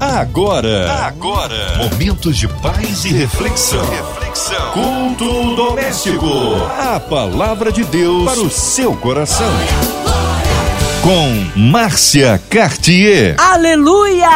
Agora, 0.00 0.92
agora, 1.06 1.76
momentos 1.76 2.36
de 2.36 2.46
paz 2.46 3.04
e 3.04 3.08
reflexão. 3.08 3.84
Reflexão. 3.90 4.70
Culto 4.70 5.56
doméstico. 5.56 6.24
A 6.78 7.00
palavra 7.00 7.72
de 7.72 7.82
Deus 7.82 8.24
para 8.24 8.40
o 8.40 8.48
seu 8.48 8.94
coração. 8.94 9.50
Com 11.02 11.60
Márcia 11.60 12.40
Cartier. 12.48 13.34
Aleluia! 13.40 14.30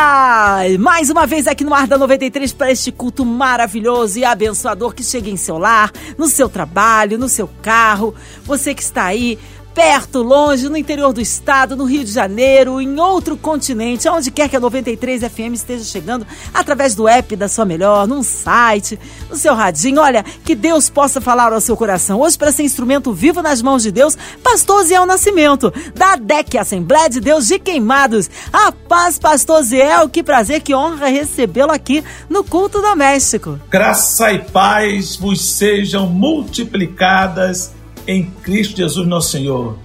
Mais 0.81 1.11
uma 1.11 1.29
vez 1.29 1.47
aqui 1.47 1.63
no 1.63 1.75
Ar 1.75 1.87
da 1.87 1.97
93 1.97 2.53
para 2.53 2.73
este 2.73 2.91
culto 2.91 3.25
maravilhoso 3.25 4.19
e 4.19 4.25
abençoador 4.25 4.93
que 4.93 5.05
chega 5.05 5.31
em 5.31 5.37
seu 5.37 5.59
lar, 5.59 5.93
no 6.19 6.27
seu 6.27 6.49
trabalho, 6.49 7.19
no 7.19 7.29
seu 7.29 7.49
carro. 7.63 8.13
Você 8.45 8.75
que 8.75 8.83
está 8.83 9.05
aí 9.05 9.39
perto, 9.75 10.23
longe, 10.23 10.69
no 10.69 10.77
interior 10.77 11.13
do 11.13 11.21
estado, 11.21 11.77
no 11.77 11.85
Rio 11.85 12.05
de 12.05 12.13
Janeiro, 12.13 12.81
em 12.81 12.99
outro 13.01 13.37
continente, 13.37 14.07
aonde 14.07 14.31
quer 14.31 14.49
que 14.49 14.57
a 14.57 14.61
93 14.61 15.23
FM 15.23 15.55
esteja 15.55 15.85
chegando, 15.85 16.27
através 16.53 16.95
do 16.95 17.09
app 17.09 17.35
da 17.37 17.49
sua 17.49 17.65
melhor, 17.65 18.07
num 18.07 18.23
site, 18.23 18.99
no 19.31 19.37
seu 19.37 19.55
radinho. 19.55 20.01
Olha, 20.01 20.25
que 20.45 20.55
Deus 20.55 20.91
possa 20.91 21.21
falar 21.21 21.53
ao 21.53 21.61
seu 21.61 21.77
coração. 21.77 22.21
Hoje, 22.21 22.39
para 22.39 22.53
ser 22.53 22.63
instrumento 22.63 23.13
vivo 23.13 23.43
nas 23.43 23.63
mãos 23.63 23.83
de 23.83 23.91
Deus, 23.91 24.17
Pastor 24.43 24.85
Ziel 24.85 25.07
Nascimento, 25.07 25.73
da 25.95 26.17
DEC 26.17 26.59
Assembleia 26.59 27.09
de 27.09 27.21
Deus 27.21 27.47
de 27.47 27.59
Queimados. 27.59 28.31
A 28.53 28.73
paz, 28.73 29.19
Pastor 29.19 29.63
Ziel, 29.63 30.09
que 30.09 30.23
prazer, 30.23 30.61
que 30.61 30.75
honra 30.75 31.07
recebê-lo 31.07 31.73
aqui 31.73 32.05
no 32.29 32.45
culto 32.45 32.81
doméstico. 32.81 33.59
Graça 33.71 34.33
e 34.33 34.39
paz 34.39 35.17
vos 35.17 35.57
sejam 35.57 36.07
multiplicadas 36.07 37.73
em 38.07 38.25
Cristo 38.43 38.77
Jesus 38.77 39.07
nosso 39.07 39.31
Senhor. 39.31 39.79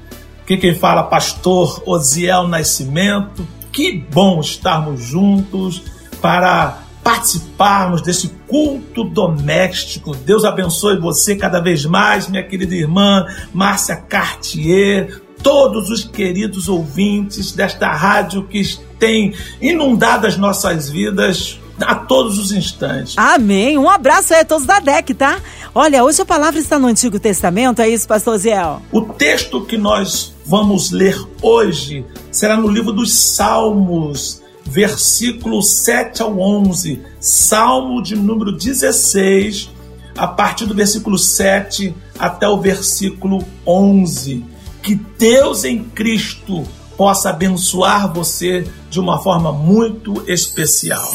Que 0.46 0.58
quem 0.58 0.74
fala, 0.74 1.04
pastor 1.04 1.82
Osiel 1.86 2.48
Nascimento. 2.48 3.48
Que 3.72 3.92
bom 3.92 4.40
estarmos 4.40 5.02
juntos 5.02 5.82
para 6.22 6.84
participarmos 7.04 8.02
desse 8.02 8.30
culto 8.48 9.04
doméstico. 9.04 10.16
Deus 10.16 10.44
abençoe 10.44 11.00
você 11.00 11.36
cada 11.36 11.62
vez 11.62 11.86
mais, 11.86 12.28
minha 12.28 12.44
querida 12.44 12.76
irmã 12.76 13.26
Márcia 13.54 13.96
Cartier, 13.96 15.22
todos 15.42 15.90
os 15.90 16.04
queridos 16.04 16.68
ouvintes 16.68 17.54
desta 17.54 17.90
rádio 17.94 18.44
que 18.44 18.62
tem 19.00 19.34
inundado 19.62 20.28
as 20.28 20.38
nossas 20.38 20.90
vidas 20.90 21.59
a 21.81 21.95
todos 21.95 22.39
os 22.39 22.52
instantes. 22.52 23.16
Amém. 23.17 23.78
Um 23.78 23.89
abraço 23.89 24.33
aí 24.33 24.42
a 24.42 24.45
todos 24.45 24.66
da 24.66 24.80
DEC, 24.80 25.14
tá? 25.14 25.39
Olha, 25.73 26.03
hoje 26.03 26.22
a 26.22 26.25
palavra 26.25 26.59
está 26.59 26.80
no 26.80 26.88
Antigo 26.88 27.19
Testamento, 27.19 27.81
é 27.81 27.89
isso, 27.89 28.08
pastor 28.08 28.38
Ziel? 28.38 28.81
O 28.92 29.02
texto 29.02 29.61
que 29.66 29.78
nós 29.78 30.34
vamos 30.45 30.92
ler 30.92 31.17
hoje 31.42 32.06
será 32.31 32.58
no 32.58 32.67
livro 32.67 32.92
dos 32.92 33.14
Salmos, 33.14 34.42
versículo 34.66 35.61
7 35.61 36.22
ao 36.22 36.39
11. 36.39 37.02
Salmo 37.19 38.02
de 38.02 38.16
número 38.16 38.52
16, 38.52 39.69
a 40.17 40.28
partir 40.28 40.66
do 40.66 40.73
versículo 40.73 41.17
7 41.17 41.95
até 42.17 42.47
o 42.47 42.59
versículo 42.59 43.44
11. 43.66 44.44
Que 44.81 44.95
Deus 44.95 45.64
em 45.64 45.84
Cristo 45.84 46.66
possa 46.98 47.30
abençoar 47.30 48.12
você 48.12 48.67
de 48.90 49.00
uma 49.00 49.22
forma 49.22 49.52
muito 49.53 50.23
especial. 50.28 51.08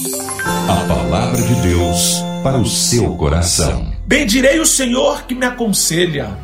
A 0.68 0.86
palavra 0.86 1.42
de 1.42 1.54
Deus 1.56 2.22
para 2.44 2.56
o 2.56 2.64
seu 2.64 3.16
coração. 3.16 3.92
Bendirei 4.06 4.60
o 4.60 4.66
Senhor 4.66 5.24
que 5.24 5.34
me 5.34 5.44
aconselha. 5.44 6.38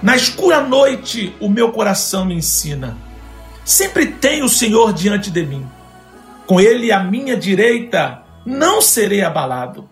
Na 0.00 0.14
escura 0.14 0.60
noite 0.60 1.34
o 1.40 1.48
meu 1.48 1.72
coração 1.72 2.24
me 2.24 2.34
ensina. 2.34 2.96
Sempre 3.64 4.06
tenho 4.06 4.44
o 4.44 4.48
Senhor 4.48 4.92
diante 4.92 5.30
de 5.30 5.44
mim. 5.44 5.66
Com 6.46 6.60
ele 6.60 6.92
à 6.92 7.02
minha 7.02 7.36
direita 7.36 8.22
não 8.46 8.80
serei 8.80 9.22
abalado. 9.22 9.90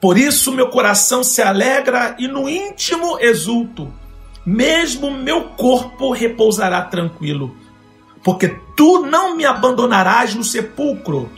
Por 0.00 0.18
isso 0.18 0.52
meu 0.52 0.68
coração 0.68 1.22
se 1.22 1.42
alegra 1.42 2.16
e 2.18 2.26
no 2.26 2.48
íntimo 2.48 3.18
exulto. 3.20 3.92
Mesmo 4.44 5.10
meu 5.12 5.50
corpo 5.50 6.12
repousará 6.12 6.82
tranquilo 6.82 7.54
porque 8.22 8.48
tu 8.76 9.02
não 9.06 9.36
me 9.36 9.44
abandonarás 9.44 10.34
no 10.34 10.44
sepulcro, 10.44 11.30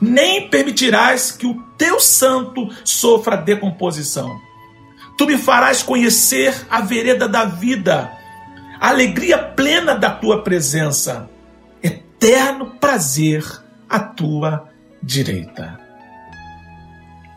nem 0.00 0.48
permitirás 0.48 1.30
que 1.30 1.46
o 1.46 1.62
teu 1.78 2.00
santo 2.00 2.68
sofra 2.84 3.36
decomposição. 3.36 4.38
Tu 5.16 5.26
me 5.26 5.38
farás 5.38 5.82
conhecer 5.82 6.66
a 6.68 6.80
vereda 6.80 7.28
da 7.28 7.44
vida, 7.44 8.10
a 8.80 8.88
alegria 8.88 9.38
plena 9.38 9.94
da 9.94 10.10
tua 10.10 10.42
presença, 10.42 11.30
eterno 11.82 12.76
prazer 12.80 13.44
à 13.88 14.00
tua 14.00 14.68
direita. 15.02 15.78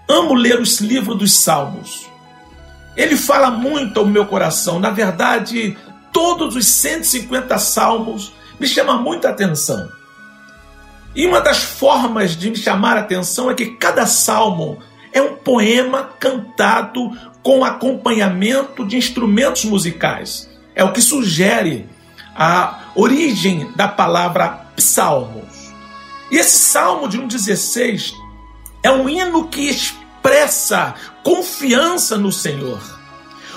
Amo 0.09 0.33
ler 0.33 0.59
os 0.59 0.79
livros 0.79 1.17
dos 1.17 1.33
Salmos. 1.33 2.09
Ele 2.95 3.15
fala 3.15 3.51
muito 3.51 3.99
ao 3.99 4.05
meu 4.05 4.25
coração. 4.25 4.79
Na 4.79 4.89
verdade, 4.89 5.77
todos 6.11 6.55
os 6.55 6.65
150 6.65 7.59
salmos 7.59 8.33
me 8.59 8.67
chama 8.67 8.97
muita 8.97 9.29
atenção. 9.29 9.89
E 11.15 11.25
uma 11.25 11.41
das 11.41 11.63
formas 11.63 12.35
de 12.35 12.49
me 12.49 12.57
chamar 12.57 12.97
a 12.97 13.01
atenção 13.01 13.49
é 13.49 13.53
que 13.53 13.67
cada 13.67 14.05
salmo 14.05 14.79
é 15.11 15.21
um 15.21 15.35
poema 15.35 16.09
cantado 16.19 17.11
com 17.41 17.63
acompanhamento 17.63 18.85
de 18.85 18.97
instrumentos 18.97 19.65
musicais. 19.65 20.49
É 20.75 20.83
o 20.83 20.91
que 20.91 21.01
sugere 21.01 21.89
a 22.35 22.91
origem 22.93 23.71
da 23.75 23.87
palavra 23.87 24.67
psalmos. 24.75 25.73
E 26.29 26.37
esse 26.37 26.57
salmo 26.59 27.07
de 27.07 27.19
1,16 27.19 28.13
é 28.83 28.91
um 28.91 29.09
hino 29.09 29.47
que 29.47 29.69
expressa 29.69 30.93
confiança 31.23 32.17
no 32.17 32.31
Senhor 32.31 32.96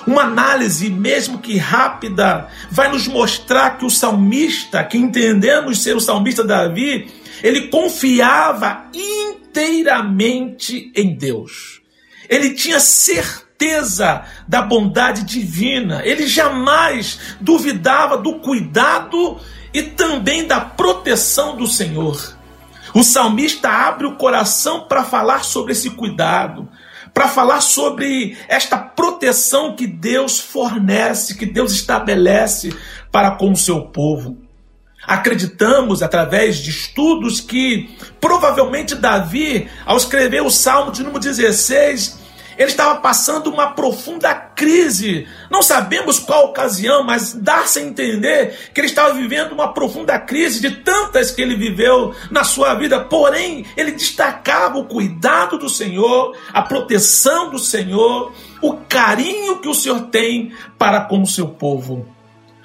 uma 0.06 0.22
análise, 0.22 0.88
mesmo 0.90 1.38
que 1.38 1.56
rápida, 1.56 2.48
vai 2.70 2.90
nos 2.90 3.06
mostrar 3.06 3.78
que 3.78 3.84
o 3.84 3.90
salmista, 3.90 4.82
que 4.84 4.96
entendemos 4.96 5.82
ser 5.82 5.96
o 5.96 6.00
salmista 6.00 6.44
Davi, 6.44 7.10
ele 7.42 7.68
confiava 7.68 8.86
inteiramente 8.94 10.92
em 10.94 11.14
Deus. 11.16 11.80
Ele 12.28 12.54
tinha 12.54 12.78
certeza 12.78 14.24
da 14.46 14.62
bondade 14.62 15.24
divina. 15.24 16.02
Ele 16.04 16.26
jamais 16.26 17.18
duvidava 17.40 18.16
do 18.16 18.38
cuidado 18.38 19.38
e 19.74 19.82
também 19.82 20.46
da 20.46 20.60
proteção 20.60 21.56
do 21.56 21.66
Senhor. 21.66 22.38
O 22.94 23.02
salmista 23.02 23.68
abre 23.68 24.06
o 24.06 24.16
coração 24.16 24.86
para 24.88 25.04
falar 25.04 25.44
sobre 25.44 25.72
esse 25.72 25.90
cuidado, 25.90 26.68
para 27.12 27.28
falar 27.28 27.60
sobre 27.60 28.36
esta 28.48 28.76
proteção 28.78 29.74
que 29.74 29.86
Deus 29.86 30.38
fornece, 30.38 31.36
que 31.36 31.46
Deus 31.46 31.72
estabelece 31.72 32.74
para 33.10 33.32
com 33.32 33.52
o 33.52 33.56
seu 33.56 33.82
povo. 33.82 34.36
Acreditamos, 35.06 36.02
através 36.02 36.58
de 36.58 36.70
estudos, 36.70 37.40
que 37.40 37.90
provavelmente 38.20 38.94
Davi, 38.94 39.68
ao 39.84 39.96
escrever 39.96 40.42
o 40.42 40.50
Salmo 40.50 40.92
de 40.92 41.02
número 41.02 41.20
16, 41.20 42.19
ele 42.58 42.70
estava 42.70 43.00
passando 43.00 43.50
uma 43.50 43.72
profunda 43.72 44.34
crise. 44.34 45.26
Não 45.50 45.62
sabemos 45.62 46.18
qual 46.18 46.46
ocasião, 46.46 47.02
mas 47.02 47.32
dá-se 47.32 47.78
a 47.78 47.82
entender 47.82 48.70
que 48.74 48.80
ele 48.80 48.88
estava 48.88 49.14
vivendo 49.14 49.52
uma 49.52 49.72
profunda 49.72 50.18
crise 50.18 50.60
de 50.60 50.70
tantas 50.70 51.30
que 51.30 51.40
ele 51.40 51.56
viveu 51.56 52.14
na 52.30 52.44
sua 52.44 52.74
vida. 52.74 53.00
Porém, 53.00 53.64
ele 53.76 53.92
destacava 53.92 54.78
o 54.78 54.86
cuidado 54.86 55.58
do 55.58 55.68
Senhor, 55.68 56.36
a 56.52 56.62
proteção 56.62 57.50
do 57.50 57.58
Senhor, 57.58 58.32
o 58.60 58.74
carinho 58.88 59.60
que 59.60 59.68
o 59.68 59.74
Senhor 59.74 60.02
tem 60.02 60.52
para 60.78 61.00
com 61.02 61.22
o 61.22 61.26
seu 61.26 61.48
povo. 61.48 62.06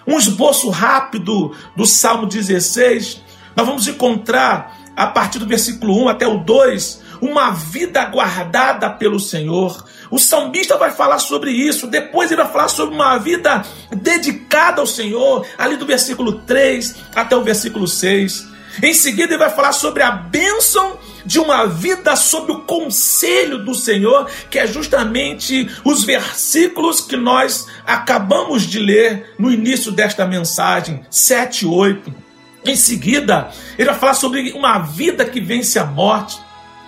Um 0.07 0.17
esboço 0.17 0.69
rápido 0.69 1.55
do 1.75 1.85
Salmo 1.85 2.27
16, 2.27 3.21
nós 3.55 3.65
vamos 3.65 3.87
encontrar 3.87 4.77
a 4.95 5.07
partir 5.07 5.39
do 5.39 5.47
versículo 5.47 6.03
1 6.03 6.09
até 6.09 6.27
o 6.27 6.37
2 6.37 7.04
uma 7.21 7.51
vida 7.51 8.03
guardada 8.05 8.89
pelo 8.89 9.19
Senhor. 9.19 9.83
O 10.09 10.19
salmista 10.19 10.77
vai 10.77 10.91
falar 10.91 11.19
sobre 11.19 11.51
isso, 11.51 11.87
depois 11.87 12.31
ele 12.31 12.41
vai 12.41 12.51
falar 12.51 12.67
sobre 12.67 12.95
uma 12.95 13.17
vida 13.17 13.63
dedicada 13.91 14.81
ao 14.81 14.87
Senhor, 14.87 15.45
ali 15.57 15.77
do 15.77 15.85
versículo 15.85 16.41
3 16.41 16.95
até 17.15 17.35
o 17.35 17.43
versículo 17.43 17.87
6. 17.87 18.55
Em 18.83 18.93
seguida, 18.93 19.33
ele 19.33 19.39
vai 19.39 19.49
falar 19.49 19.71
sobre 19.71 20.03
a 20.03 20.11
bênção 20.11 20.97
de 21.25 21.39
uma 21.39 21.65
vida 21.65 22.15
sob 22.15 22.51
o 22.51 22.61
conselho 22.61 23.63
do 23.63 23.73
Senhor, 23.73 24.29
que 24.49 24.59
é 24.59 24.67
justamente 24.67 25.69
os 25.83 26.03
versículos 26.03 27.01
que 27.01 27.17
nós 27.17 27.67
acabamos 27.85 28.63
de 28.63 28.79
ler 28.79 29.33
no 29.39 29.51
início 29.51 29.91
desta 29.91 30.25
mensagem, 30.25 31.05
7 31.09 31.63
e 31.63 31.67
8. 31.67 32.13
Em 32.65 32.75
seguida, 32.75 33.49
ele 33.77 33.89
vai 33.89 33.99
falar 33.99 34.13
sobre 34.13 34.51
uma 34.51 34.79
vida 34.79 35.25
que 35.25 35.39
vence 35.39 35.79
a 35.79 35.85
morte 35.85 36.39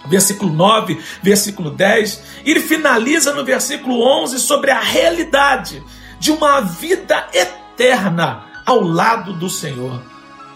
versículo 0.06 0.54
9, 0.54 1.00
versículo 1.22 1.70
10. 1.70 2.24
E 2.46 2.52
ele 2.52 2.60
finaliza 2.60 3.34
no 3.34 3.44
versículo 3.44 4.02
11 4.24 4.40
sobre 4.40 4.72
a 4.72 4.80
realidade 4.80 5.84
de 6.20 6.32
uma 6.32 6.62
vida 6.62 7.28
eterna 7.34 8.46
ao 8.66 8.82
lado 8.82 9.34
do 9.34 9.50
Senhor. 9.50 10.02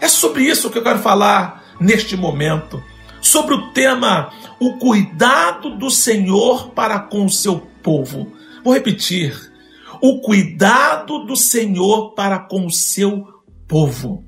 É 0.00 0.08
sobre 0.08 0.44
isso 0.44 0.70
que 0.70 0.78
eu 0.78 0.82
quero 0.82 0.98
falar 0.98 1.62
neste 1.80 2.16
momento. 2.16 2.82
sobre 3.20 3.54
o 3.54 3.70
tema 3.72 4.32
O 4.58 4.78
cuidado 4.78 5.76
do 5.76 5.88
Senhor 5.88 6.70
para 6.70 6.98
com 6.98 7.24
o 7.24 7.30
seu 7.30 7.60
povo. 7.82 8.32
Vou 8.64 8.74
repetir: 8.74 9.52
o 10.00 10.20
cuidado 10.20 11.24
do 11.24 11.36
Senhor 11.36 12.12
para 12.14 12.40
com 12.40 12.66
o 12.66 12.70
seu 12.70 13.24
povo. 13.68 14.24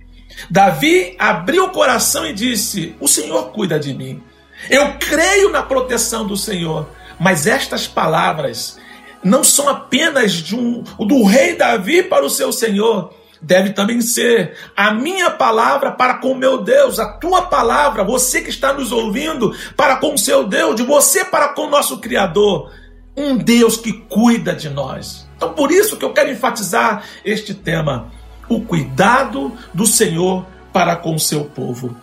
Davi 0.49 1.17
abriu 1.19 1.65
o 1.65 1.71
coração 1.71 2.25
e 2.25 2.33
disse: 2.33 2.95
O 3.01 3.09
Senhor 3.09 3.51
cuida 3.51 3.79
de 3.79 3.93
mim. 3.93 4.23
Eu 4.71 4.95
creio 4.99 5.51
na 5.51 5.63
proteção 5.63 6.27
do 6.27 6.37
Senhor. 6.37 6.89
Mas 7.19 7.47
estas 7.47 7.87
palavras 7.87 8.79
não 9.23 9.43
são 9.43 9.69
apenas 9.69 10.33
de 10.33 10.55
um, 10.55 10.83
do 10.99 11.25
rei 11.25 11.57
Davi 11.57 12.03
para 12.03 12.25
o 12.25 12.31
seu 12.31 12.53
Senhor. 12.53 13.15
Deve 13.41 13.71
também 13.71 14.01
ser 14.01 14.57
a 14.77 14.93
minha 14.93 15.31
palavra 15.31 15.93
para 15.93 16.15
com 16.15 16.33
o 16.33 16.37
meu 16.37 16.63
Deus, 16.63 16.99
a 16.99 17.13
tua 17.19 17.43
palavra, 17.43 18.03
você 18.03 18.41
que 18.41 18.49
está 18.49 18.73
nos 18.73 18.91
ouvindo, 18.91 19.55
para 19.77 19.97
com 19.97 20.15
o 20.15 20.19
seu 20.19 20.45
Deus, 20.45 20.77
de 20.77 20.83
você 20.83 21.25
para 21.25 21.49
com 21.49 21.63
o 21.63 21.71
nosso 21.71 21.99
Criador. 21.99 22.71
Um 23.17 23.37
Deus 23.37 23.77
que 23.77 23.93
cuida 23.93 24.55
de 24.55 24.69
nós. 24.69 25.29
Então, 25.37 25.53
por 25.53 25.71
isso 25.71 25.97
que 25.97 26.05
eu 26.05 26.13
quero 26.13 26.31
enfatizar 26.31 27.05
este 27.25 27.55
tema 27.55 28.11
o 28.49 28.61
cuidado 28.61 29.53
do 29.73 29.87
Senhor 29.87 30.45
para 30.73 30.97
com 30.97 31.15
o 31.15 31.21
seu 31.21 31.45
povo. 31.45 31.97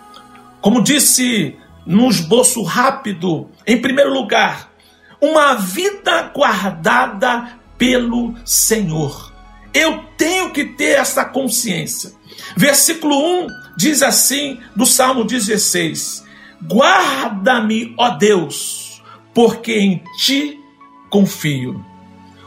Como 0.61 0.81
disse 0.81 1.57
no 1.85 2.09
esboço 2.09 2.61
rápido, 2.63 3.49
em 3.65 3.81
primeiro 3.81 4.13
lugar, 4.13 4.71
uma 5.19 5.55
vida 5.55 6.31
guardada 6.33 7.59
pelo 7.77 8.35
Senhor. 8.45 9.31
Eu 9.73 10.03
tenho 10.17 10.51
que 10.51 10.65
ter 10.65 10.99
essa 10.99 11.23
consciência. 11.23 12.11
Versículo 12.55 13.43
1 13.43 13.47
diz 13.77 14.01
assim, 14.01 14.59
do 14.75 14.85
Salmo 14.85 15.23
16: 15.23 16.23
Guarda-me, 16.63 17.93
ó 17.97 18.09
Deus, 18.09 19.01
porque 19.33 19.73
em 19.73 20.03
ti 20.17 20.59
confio. 21.09 21.83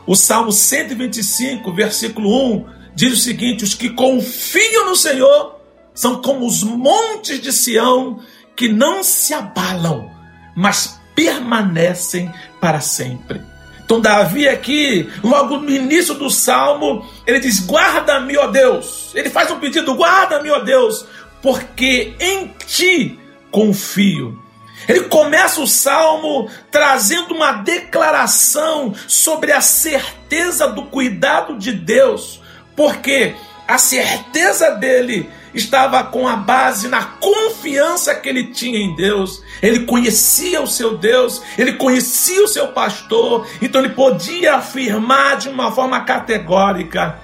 O 0.06 0.14
Salmo 0.14 0.52
125, 0.52 1.72
versículo 1.72 2.54
1 2.56 2.66
diz 2.94 3.12
o 3.12 3.22
seguinte: 3.22 3.64
os 3.64 3.74
que 3.74 3.90
confiam 3.90 4.86
no 4.86 4.96
Senhor 4.96 5.60
são 5.94 6.20
como 6.20 6.46
os 6.46 6.62
montes 6.62 7.40
de 7.40 7.52
Sião 7.52 8.20
que 8.56 8.68
não 8.68 9.02
se 9.02 9.34
abalam, 9.34 10.10
mas 10.54 11.00
permanecem 11.14 12.32
para 12.60 12.80
sempre. 12.80 13.40
Então, 13.84 14.00
Davi 14.00 14.48
aqui, 14.48 15.10
logo 15.22 15.58
no 15.58 15.70
início 15.70 16.14
do 16.14 16.30
salmo, 16.30 17.06
ele 17.26 17.38
diz: 17.38 17.60
Guarda-me, 17.66 18.36
ó 18.36 18.46
Deus. 18.46 19.12
Ele 19.14 19.28
faz 19.28 19.50
um 19.50 19.58
pedido: 19.58 19.94
Guarda-me, 19.94 20.50
ó 20.50 20.60
Deus, 20.60 21.04
porque 21.42 22.14
em 22.18 22.48
ti 22.66 23.18
confio. 23.50 24.42
Ele 24.88 25.04
começa 25.04 25.60
o 25.60 25.66
salmo 25.66 26.50
trazendo 26.70 27.34
uma 27.34 27.52
declaração 27.52 28.94
sobre 29.06 29.52
a 29.52 29.60
certeza 29.60 30.66
do 30.68 30.86
cuidado 30.86 31.56
de 31.56 31.72
Deus 31.72 32.42
porque 32.76 33.34
a 33.66 33.78
certeza 33.78 34.70
dele 34.72 35.30
estava 35.54 36.02
com 36.04 36.26
a 36.26 36.36
base 36.36 36.88
na 36.88 37.04
confiança 37.04 38.14
que 38.14 38.28
ele 38.28 38.52
tinha 38.52 38.78
em 38.78 38.94
Deus. 38.94 39.42
Ele 39.62 39.80
conhecia 39.80 40.60
o 40.60 40.66
seu 40.66 40.98
Deus, 40.98 41.40
ele 41.56 41.74
conhecia 41.74 42.42
o 42.42 42.48
seu 42.48 42.68
pastor, 42.68 43.46
então 43.62 43.82
ele 43.82 43.94
podia 43.94 44.56
afirmar 44.56 45.36
de 45.38 45.48
uma 45.48 45.70
forma 45.70 46.00
categórica: 46.00 47.20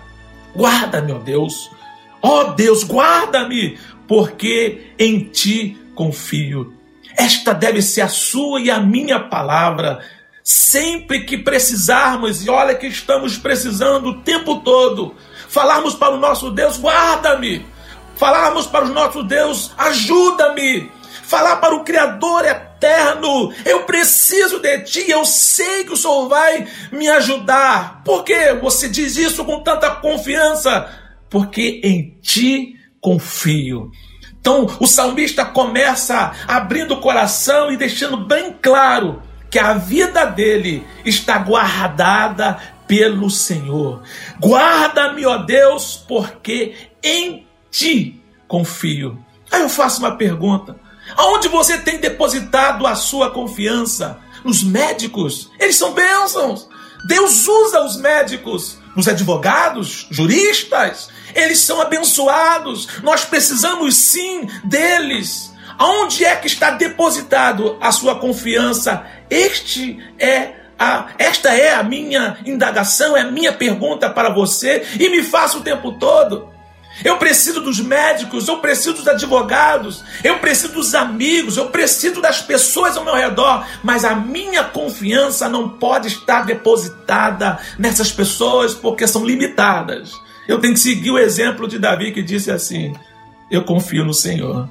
Guarda, 0.54 1.02
meu 1.02 1.18
Deus, 1.18 1.70
ó 2.22 2.40
oh, 2.40 2.44
Deus, 2.52 2.84
guarda-me, 2.84 3.78
porque 4.06 4.92
em 4.98 5.20
ti 5.24 5.76
confio. 5.94 6.74
Esta 7.16 7.52
deve 7.52 7.82
ser 7.82 8.02
a 8.02 8.08
sua 8.08 8.60
e 8.60 8.70
a 8.70 8.80
minha 8.80 9.18
palavra. 9.18 10.00
Sempre 10.42 11.20
que 11.20 11.36
precisarmos, 11.36 12.44
e 12.44 12.50
olha 12.50 12.74
que 12.74 12.86
estamos 12.86 13.36
precisando 13.36 14.08
o 14.08 14.22
tempo 14.22 14.60
todo, 14.60 15.14
falarmos 15.48 15.94
para 15.94 16.14
o 16.14 16.18
nosso 16.18 16.50
Deus: 16.50 16.78
guarda-me. 16.78 17.64
Falarmos 18.20 18.66
para 18.66 18.84
o 18.84 18.92
nosso 18.92 19.22
Deus: 19.22 19.72
ajuda-me. 19.78 20.92
Falar 21.22 21.56
para 21.56 21.74
o 21.74 21.84
Criador 21.84 22.44
eterno: 22.44 23.50
eu 23.64 23.84
preciso 23.84 24.58
de 24.58 24.80
ti, 24.80 25.10
eu 25.10 25.24
sei 25.24 25.84
que 25.84 25.92
o 25.94 25.96
Senhor 25.96 26.28
vai 26.28 26.68
me 26.92 27.08
ajudar. 27.08 28.02
Por 28.04 28.22
que 28.22 28.52
você 28.54 28.90
diz 28.90 29.16
isso 29.16 29.42
com 29.42 29.62
tanta 29.62 29.88
confiança? 29.90 30.86
Porque 31.30 31.80
em 31.82 32.18
ti 32.20 32.74
confio. 33.00 33.90
Então 34.38 34.66
o 34.78 34.86
salmista 34.86 35.42
começa 35.46 36.32
abrindo 36.46 36.92
o 36.92 37.00
coração 37.00 37.72
e 37.72 37.76
deixando 37.78 38.18
bem 38.18 38.54
claro 38.60 39.22
que 39.50 39.58
a 39.58 39.72
vida 39.72 40.26
dele 40.26 40.86
está 41.06 41.38
guardada 41.38 42.58
pelo 42.86 43.30
Senhor. 43.30 44.02
Guarda-me, 44.38 45.24
ó 45.24 45.38
Deus, 45.38 46.04
porque 46.06 46.74
em 47.02 47.46
ti 47.70 48.20
confio. 48.48 49.18
Aí 49.50 49.62
eu 49.62 49.68
faço 49.68 50.00
uma 50.00 50.16
pergunta: 50.16 50.76
aonde 51.16 51.48
você 51.48 51.78
tem 51.78 51.98
depositado 51.98 52.86
a 52.86 52.94
sua 52.94 53.30
confiança? 53.30 54.18
Nos 54.44 54.62
médicos? 54.62 55.50
Eles 55.58 55.76
são 55.76 55.92
bênçãos. 55.92 56.66
Deus 57.06 57.46
usa 57.46 57.84
os 57.84 57.96
médicos, 57.96 58.78
os 58.96 59.08
advogados, 59.08 60.06
juristas, 60.10 61.08
eles 61.34 61.60
são 61.60 61.80
abençoados. 61.80 62.88
Nós 63.02 63.24
precisamos 63.24 63.96
sim 63.96 64.46
deles. 64.64 65.52
Aonde 65.78 66.24
é 66.24 66.36
que 66.36 66.46
está 66.46 66.72
depositado 66.72 67.78
a 67.80 67.90
sua 67.90 68.18
confiança? 68.18 69.04
Este 69.30 69.98
é 70.18 70.60
ah, 70.82 71.08
esta 71.18 71.54
é 71.54 71.74
a 71.74 71.82
minha 71.82 72.38
indagação, 72.46 73.14
é 73.14 73.20
a 73.20 73.30
minha 73.30 73.52
pergunta 73.52 74.08
para 74.08 74.30
você 74.30 74.86
e 74.98 75.10
me 75.10 75.22
faço 75.22 75.58
o 75.58 75.62
tempo 75.62 75.92
todo. 75.92 76.48
Eu 77.04 77.16
preciso 77.16 77.60
dos 77.60 77.80
médicos, 77.80 78.48
eu 78.48 78.58
preciso 78.58 78.94
dos 78.94 79.08
advogados, 79.08 80.04
eu 80.22 80.38
preciso 80.38 80.72
dos 80.74 80.94
amigos, 80.94 81.56
eu 81.56 81.68
preciso 81.68 82.20
das 82.20 82.40
pessoas 82.40 82.96
ao 82.96 83.04
meu 83.04 83.14
redor, 83.14 83.66
mas 83.82 84.04
a 84.04 84.14
minha 84.14 84.64
confiança 84.64 85.48
não 85.48 85.68
pode 85.68 86.08
estar 86.08 86.44
depositada 86.44 87.58
nessas 87.78 88.12
pessoas 88.12 88.74
porque 88.74 89.06
são 89.06 89.24
limitadas. 89.24 90.12
Eu 90.46 90.58
tenho 90.58 90.74
que 90.74 90.80
seguir 90.80 91.10
o 91.10 91.18
exemplo 91.18 91.68
de 91.68 91.78
Davi 91.78 92.12
que 92.12 92.22
disse 92.22 92.50
assim: 92.50 92.92
Eu 93.50 93.62
confio 93.64 94.04
no 94.04 94.14
Senhor. 94.14 94.68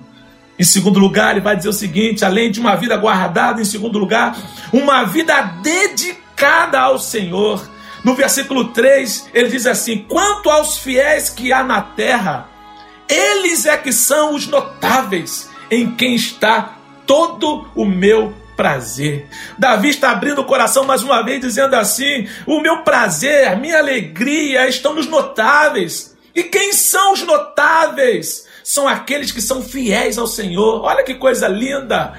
Em 0.60 0.64
segundo 0.66 1.00
lugar, 1.00 1.32
ele 1.32 1.40
vai 1.40 1.56
dizer 1.56 1.70
o 1.70 1.74
seguinte: 1.74 2.26
além 2.26 2.52
de 2.52 2.60
uma 2.60 2.76
vida 2.76 2.98
guardada, 2.98 3.62
em 3.62 3.66
segundo 3.66 3.98
lugar, 3.98 4.38
uma 4.74 5.06
vida 5.06 5.42
dedicada 5.64 6.82
ao 6.82 7.00
Senhor. 7.00 7.66
No 8.04 8.16
versículo 8.16 8.70
3, 8.70 9.30
ele 9.34 9.50
diz 9.50 9.66
assim: 9.66 10.06
Quanto 10.08 10.50
aos 10.50 10.78
fiéis 10.78 11.30
que 11.30 11.52
há 11.52 11.64
na 11.64 11.82
terra, 11.82 12.48
eles 13.08 13.66
é 13.66 13.78
que 13.78 13.92
são 13.92 14.36
os 14.36 14.48
notáveis, 14.48 15.50
em 15.70 15.92
quem 15.92 16.16
está 16.16 16.78
todo 17.06 17.68
o 17.76 17.86
meu 17.86 18.34
prazer. 18.56 19.28
Davi 19.58 19.90
está 19.90 20.12
abrindo 20.12 20.42
o 20.42 20.46
coração 20.46 20.86
mais 20.86 21.04
uma 21.04 21.24
vez, 21.24 21.42
dizendo 21.42 21.76
assim: 21.76 22.28
O 22.46 22.62
meu 22.62 22.84
prazer, 22.84 23.58
minha 23.58 23.80
alegria 23.80 24.68
estão 24.68 24.94
nos 24.94 25.08
notáveis. 25.08 26.18
E 26.34 26.44
quem 26.44 26.72
são 26.72 27.14
os 27.14 27.24
notáveis? 27.24 28.48
são 28.70 28.88
aqueles 28.88 29.32
que 29.32 29.42
são 29.42 29.64
fiéis 29.64 30.20
ao 30.20 30.28
Senhor. 30.28 30.84
Olha 30.84 31.04
que 31.04 31.16
coisa 31.16 31.48
linda! 31.48 32.14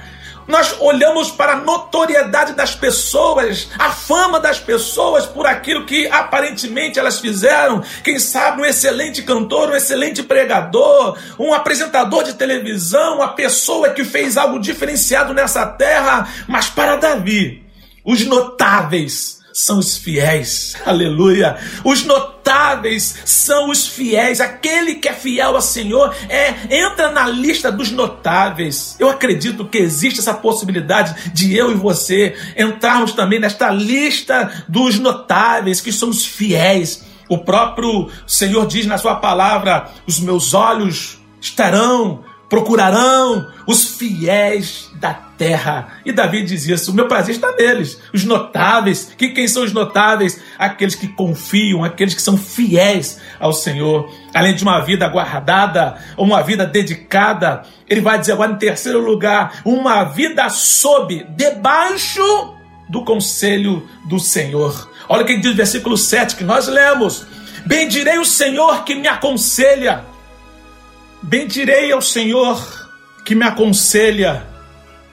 Nós 0.51 0.75
olhamos 0.81 1.31
para 1.31 1.53
a 1.53 1.55
notoriedade 1.55 2.51
das 2.51 2.75
pessoas, 2.75 3.69
a 3.79 3.89
fama 3.89 4.37
das 4.37 4.59
pessoas 4.59 5.25
por 5.25 5.47
aquilo 5.47 5.85
que 5.85 6.07
aparentemente 6.07 6.99
elas 6.99 7.21
fizeram. 7.21 7.81
Quem 8.03 8.19
sabe 8.19 8.61
um 8.61 8.65
excelente 8.65 9.23
cantor, 9.23 9.69
um 9.69 9.75
excelente 9.75 10.21
pregador, 10.21 11.17
um 11.39 11.53
apresentador 11.53 12.25
de 12.25 12.33
televisão, 12.33 13.15
uma 13.15 13.29
pessoa 13.29 13.91
que 13.91 14.03
fez 14.03 14.35
algo 14.35 14.59
diferenciado 14.59 15.33
nessa 15.33 15.65
terra. 15.65 16.27
Mas 16.49 16.69
para 16.69 16.97
Davi, 16.97 17.63
os 18.03 18.25
notáveis 18.25 19.40
são 19.53 19.79
os 19.79 19.97
fiéis. 19.97 20.75
Aleluia. 20.85 21.57
Os 21.83 22.03
notáveis 22.05 23.15
são 23.25 23.69
os 23.69 23.87
fiéis. 23.87 24.39
Aquele 24.39 24.95
que 24.95 25.09
é 25.09 25.13
fiel 25.13 25.55
ao 25.55 25.61
Senhor 25.61 26.15
é 26.29 26.53
entra 26.69 27.11
na 27.11 27.27
lista 27.27 27.71
dos 27.71 27.91
notáveis. 27.91 28.95
Eu 28.99 29.09
acredito 29.09 29.65
que 29.65 29.77
existe 29.77 30.19
essa 30.19 30.33
possibilidade 30.33 31.31
de 31.31 31.55
eu 31.55 31.71
e 31.71 31.75
você 31.75 32.35
entrarmos 32.57 33.13
também 33.13 33.39
nesta 33.39 33.69
lista 33.69 34.63
dos 34.67 34.99
notáveis, 34.99 35.81
que 35.81 35.91
somos 35.91 36.25
fiéis. 36.25 37.03
O 37.29 37.37
próprio 37.37 38.09
Senhor 38.27 38.65
diz 38.67 38.85
na 38.85 38.97
sua 38.97 39.15
palavra: 39.15 39.89
"Os 40.07 40.19
meus 40.19 40.53
olhos 40.53 41.19
estarão 41.39 42.23
procurarão 42.51 43.47
os 43.65 43.95
fiéis 43.97 44.91
da 44.95 45.13
terra. 45.13 45.99
E 46.05 46.11
Davi 46.11 46.43
diz 46.43 46.67
isso: 46.67 46.91
o 46.91 46.93
meu 46.93 47.07
prazer 47.07 47.33
está 47.33 47.49
neles, 47.53 47.97
os 48.13 48.25
notáveis. 48.25 49.13
Que 49.17 49.29
quem 49.29 49.47
são 49.47 49.63
os 49.63 49.71
notáveis? 49.71 50.37
Aqueles 50.59 50.93
que 50.93 51.07
confiam, 51.07 51.81
aqueles 51.81 52.13
que 52.13 52.21
são 52.21 52.35
fiéis 52.35 53.21
ao 53.39 53.53
Senhor. 53.53 54.13
Além 54.33 54.53
de 54.53 54.63
uma 54.63 54.81
vida 54.81 55.07
guardada, 55.07 55.95
uma 56.17 56.43
vida 56.43 56.65
dedicada, 56.65 57.61
ele 57.87 58.01
vai 58.01 58.19
dizer 58.19 58.33
agora 58.33 58.51
em 58.51 58.57
terceiro 58.57 58.99
lugar, 58.99 59.61
uma 59.63 60.03
vida 60.03 60.49
sob, 60.49 61.25
debaixo 61.29 62.53
do 62.89 63.05
conselho 63.05 63.87
do 64.09 64.19
Senhor. 64.19 64.91
Olha 65.07 65.23
o 65.23 65.25
que 65.25 65.37
diz 65.37 65.53
o 65.53 65.55
versículo 65.55 65.95
7 65.95 66.35
que 66.35 66.43
nós 66.43 66.67
lemos: 66.67 67.25
Bendirei 67.65 68.19
o 68.19 68.25
Senhor 68.25 68.83
que 68.83 68.93
me 68.93 69.07
aconselha 69.07 70.10
Bendirei 71.21 71.91
ao 71.91 72.01
Senhor 72.01 72.89
que 73.23 73.35
me 73.35 73.45
aconselha. 73.45 74.47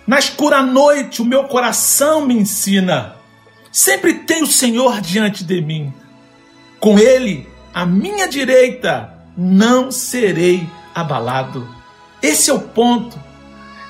Na 0.07 0.19
escura 0.19 0.63
noite, 0.63 1.21
o 1.21 1.25
meu 1.25 1.45
coração 1.45 2.25
me 2.25 2.35
ensina. 2.35 3.17
Sempre 3.71 4.15
tem 4.15 4.43
o 4.43 4.47
Senhor 4.47 5.01
diante 5.03 5.45
de 5.45 5.61
mim. 5.61 5.93
Com 6.81 6.99
Ele, 6.99 7.47
à 7.75 7.85
minha 7.85 8.27
direita, 8.27 9.13
não 9.37 9.91
serei 9.91 10.67
abalado. 10.95 11.69
Esse 12.23 12.51
é 12.51 12.55
o 12.55 12.61
ponto. 12.61 13.19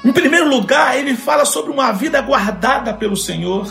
Em 0.04 0.12
primeiro 0.12 0.48
lugar, 0.48 0.96
ele 0.96 1.16
fala 1.16 1.44
sobre 1.44 1.70
uma 1.70 1.92
vida 1.92 2.20
guardada 2.20 2.92
pelo 2.92 3.16
Senhor. 3.16 3.70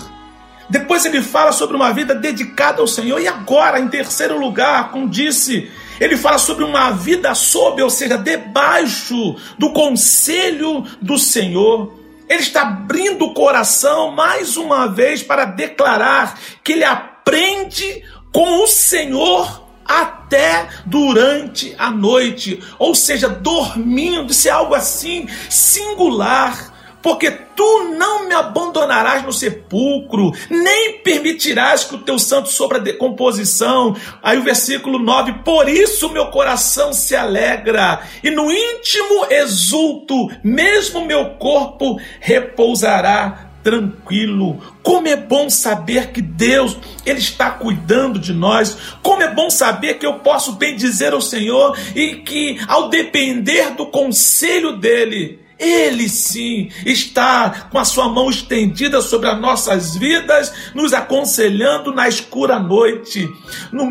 Depois 0.70 1.06
ele 1.06 1.22
fala 1.22 1.52
sobre 1.52 1.76
uma 1.76 1.94
vida 1.94 2.16
dedicada 2.16 2.82
ao 2.82 2.88
Senhor. 2.88 3.20
E 3.20 3.28
agora, 3.28 3.80
em 3.80 3.88
terceiro 3.88 4.40
lugar, 4.40 4.92
como 4.92 5.10
disse, 5.10 5.70
ele 6.00 6.18
fala 6.18 6.38
sobre 6.38 6.64
uma 6.64 6.92
vida 6.92 7.34
sob, 7.34 7.82
ou 7.82 7.90
seja, 7.90 8.18
debaixo 8.18 9.36
do 9.58 9.72
conselho 9.72 10.86
do 11.02 11.18
Senhor. 11.18 11.94
Ele 12.30 12.42
está 12.42 12.64
abrindo 12.64 13.26
o 13.26 13.34
coração 13.34 14.12
mais 14.12 14.58
uma 14.58 14.88
vez 14.88 15.24
para 15.24 15.46
declarar 15.46 16.38
que 16.64 16.74
ele 16.74 16.84
aprende 16.84 18.04
com 18.32 18.64
o 18.64 18.68
Senhor 18.68 19.66
até 19.86 20.68
durante 20.86 21.74
a 21.78 21.90
noite, 21.90 22.62
ou 22.78 22.94
seja, 22.94 23.30
dormindo, 23.30 24.32
isso 24.32 24.50
é 24.50 24.52
algo 24.52 24.76
assim 24.76 25.28
singular 25.50 26.77
porque 27.08 27.32
tu 27.32 27.94
não 27.98 28.28
me 28.28 28.34
abandonarás 28.34 29.24
no 29.24 29.32
sepulcro, 29.32 30.34
nem 30.50 31.00
permitirás 31.00 31.86
que 31.86 31.96
o 31.96 32.00
teu 32.00 32.20
santo 32.20 32.50
sobre 32.50 32.80
a 32.80 32.82
decomposição. 32.82 33.96
Aí 34.22 34.38
o 34.38 34.44
versículo 34.44 35.00
9: 35.00 35.36
Por 35.46 35.70
isso 35.70 36.12
meu 36.12 36.26
coração 36.26 36.92
se 36.92 37.16
alegra, 37.16 38.02
e 38.22 38.30
no 38.30 38.52
íntimo 38.52 39.26
exulto, 39.30 40.30
mesmo 40.44 41.06
meu 41.06 41.36
corpo 41.36 41.98
repousará 42.20 43.52
tranquilo. 43.64 44.62
Como 44.84 45.08
é 45.08 45.16
bom 45.16 45.50
saber 45.50 46.12
que 46.12 46.22
Deus 46.22 46.78
ele 47.06 47.20
está 47.20 47.52
cuidando 47.52 48.20
de 48.20 48.34
nós. 48.34 48.78
Como 49.02 49.24
é 49.24 49.34
bom 49.34 49.50
saber 49.50 49.94
que 49.94 50.06
eu 50.06 50.16
posso 50.16 50.54
bem 50.54 50.76
dizer 50.76 51.14
ao 51.14 51.22
Senhor 51.22 51.78
e 51.96 52.16
que 52.16 52.60
ao 52.68 52.90
depender 52.90 53.72
do 53.72 53.86
conselho 53.86 54.76
dele, 54.76 55.47
ele 55.60 56.08
sim 56.08 56.70
está 56.86 57.68
com 57.72 57.80
a 57.80 57.86
sua 57.86 58.10
mão 58.10 58.30
estendida 58.30 59.02
sobre 59.02 59.30
as 59.30 59.40
nossas 59.40 59.96
vidas, 59.96 60.54
nos 60.74 60.94
aconselhando 60.94 61.94
na 61.94 62.08
escura 62.08 62.60
noite. 62.60 63.28
No, 63.72 63.90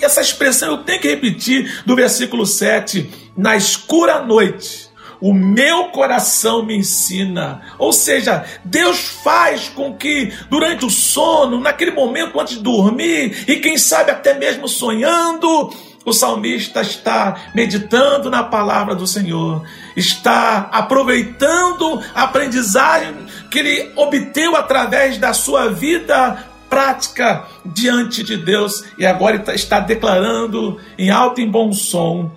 essa 0.00 0.20
expressão 0.20 0.70
eu 0.70 0.78
tenho 0.78 1.00
que 1.00 1.08
repetir 1.08 1.82
do 1.84 1.96
versículo 1.96 2.46
7. 2.46 3.10
Na 3.36 3.56
escura 3.56 4.22
noite, 4.22 4.88
o 5.20 5.32
meu 5.32 5.84
coração 5.84 6.64
me 6.64 6.76
ensina. 6.76 7.62
Ou 7.78 7.92
seja, 7.92 8.44
Deus 8.64 8.98
faz 9.22 9.68
com 9.68 9.94
que 9.94 10.32
durante 10.50 10.84
o 10.84 10.90
sono, 10.90 11.60
naquele 11.60 11.92
momento 11.92 12.38
antes 12.38 12.56
de 12.56 12.62
dormir, 12.62 13.44
e 13.48 13.56
quem 13.56 13.78
sabe 13.78 14.10
até 14.10 14.34
mesmo 14.34 14.68
sonhando, 14.68 15.72
o 16.04 16.12
salmista 16.12 16.82
está 16.82 17.50
meditando 17.54 18.30
na 18.30 18.42
palavra 18.42 18.94
do 18.94 19.06
Senhor, 19.06 19.62
está 19.96 20.68
aproveitando 20.70 22.02
a 22.14 22.24
aprendizagem 22.24 23.14
que 23.50 23.58
ele 23.58 23.92
obteve 23.96 24.56
através 24.56 25.18
da 25.18 25.32
sua 25.32 25.68
vida 25.68 26.46
prática 26.68 27.44
diante 27.64 28.22
de 28.22 28.36
Deus. 28.36 28.84
E 28.98 29.06
agora 29.06 29.42
está 29.54 29.80
declarando 29.80 30.80
em 30.98 31.10
alto 31.10 31.40
e 31.40 31.46
bom 31.46 31.72
som 31.72 32.30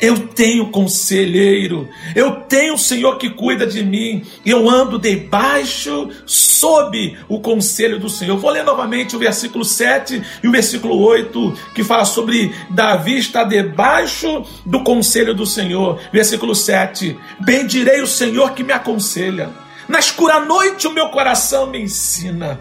eu 0.00 0.28
tenho 0.28 0.70
conselheiro, 0.70 1.88
eu 2.14 2.32
tenho 2.42 2.74
o 2.74 2.78
Senhor 2.78 3.18
que 3.18 3.30
cuida 3.30 3.66
de 3.66 3.84
mim, 3.84 4.24
eu 4.44 4.68
ando 4.68 4.98
debaixo, 4.98 6.08
sob 6.26 7.16
o 7.28 7.40
conselho 7.40 7.98
do 7.98 8.08
Senhor. 8.08 8.36
Vou 8.38 8.50
ler 8.50 8.64
novamente 8.64 9.14
o 9.14 9.18
versículo 9.18 9.64
7 9.64 10.22
e 10.42 10.48
o 10.48 10.52
versículo 10.52 10.98
8, 10.98 11.54
que 11.74 11.84
fala 11.84 12.04
sobre 12.04 12.54
Davi 12.70 13.18
estar 13.18 13.44
debaixo 13.44 14.44
do 14.64 14.82
conselho 14.82 15.34
do 15.34 15.44
Senhor. 15.44 16.00
Versículo 16.12 16.54
7: 16.54 17.16
Bendirei 17.40 18.00
o 18.00 18.06
Senhor 18.06 18.52
que 18.52 18.64
me 18.64 18.72
aconselha, 18.72 19.50
na 19.88 19.98
escura 19.98 20.40
noite 20.40 20.86
o 20.86 20.92
meu 20.92 21.08
coração 21.08 21.66
me 21.66 21.80
ensina. 21.80 22.60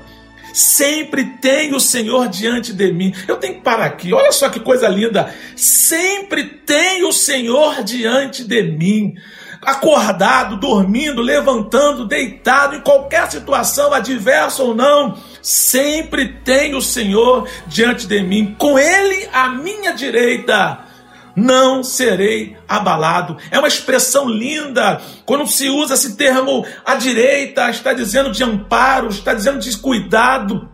Sempre 0.53 1.25
tem 1.41 1.73
o 1.73 1.79
Senhor 1.79 2.27
diante 2.27 2.73
de 2.73 2.91
mim. 2.91 3.13
Eu 3.27 3.37
tenho 3.37 3.55
que 3.55 3.61
parar 3.61 3.85
aqui. 3.85 4.13
Olha 4.13 4.31
só 4.31 4.49
que 4.49 4.59
coisa 4.59 4.87
linda. 4.87 5.33
Sempre 5.55 6.43
tem 6.43 7.03
o 7.03 7.11
Senhor 7.11 7.83
diante 7.83 8.43
de 8.43 8.63
mim. 8.63 9.15
Acordado, 9.61 10.57
dormindo, 10.57 11.21
levantando, 11.21 12.07
deitado, 12.07 12.77
em 12.77 12.81
qualquer 12.81 13.29
situação, 13.29 13.93
adversa 13.93 14.63
ou 14.63 14.73
não, 14.73 15.17
sempre 15.41 16.29
tem 16.45 16.75
o 16.75 16.81
Senhor 16.81 17.45
diante 17.67 18.07
de 18.07 18.21
mim. 18.21 18.55
Com 18.57 18.79
Ele 18.79 19.27
à 19.33 19.49
minha 19.49 19.91
direita 19.91 20.88
não 21.39 21.83
serei 21.83 22.55
abalado. 22.67 23.37
É 23.49 23.57
uma 23.57 23.67
expressão 23.67 24.27
linda. 24.27 25.01
Quando 25.25 25.47
se 25.47 25.69
usa 25.69 25.93
esse 25.93 26.15
termo 26.15 26.65
à 26.85 26.95
direita, 26.95 27.69
está 27.69 27.93
dizendo 27.93 28.31
de 28.31 28.43
amparo, 28.43 29.09
está 29.09 29.33
dizendo 29.33 29.59
de 29.59 29.77
cuidado 29.77 30.69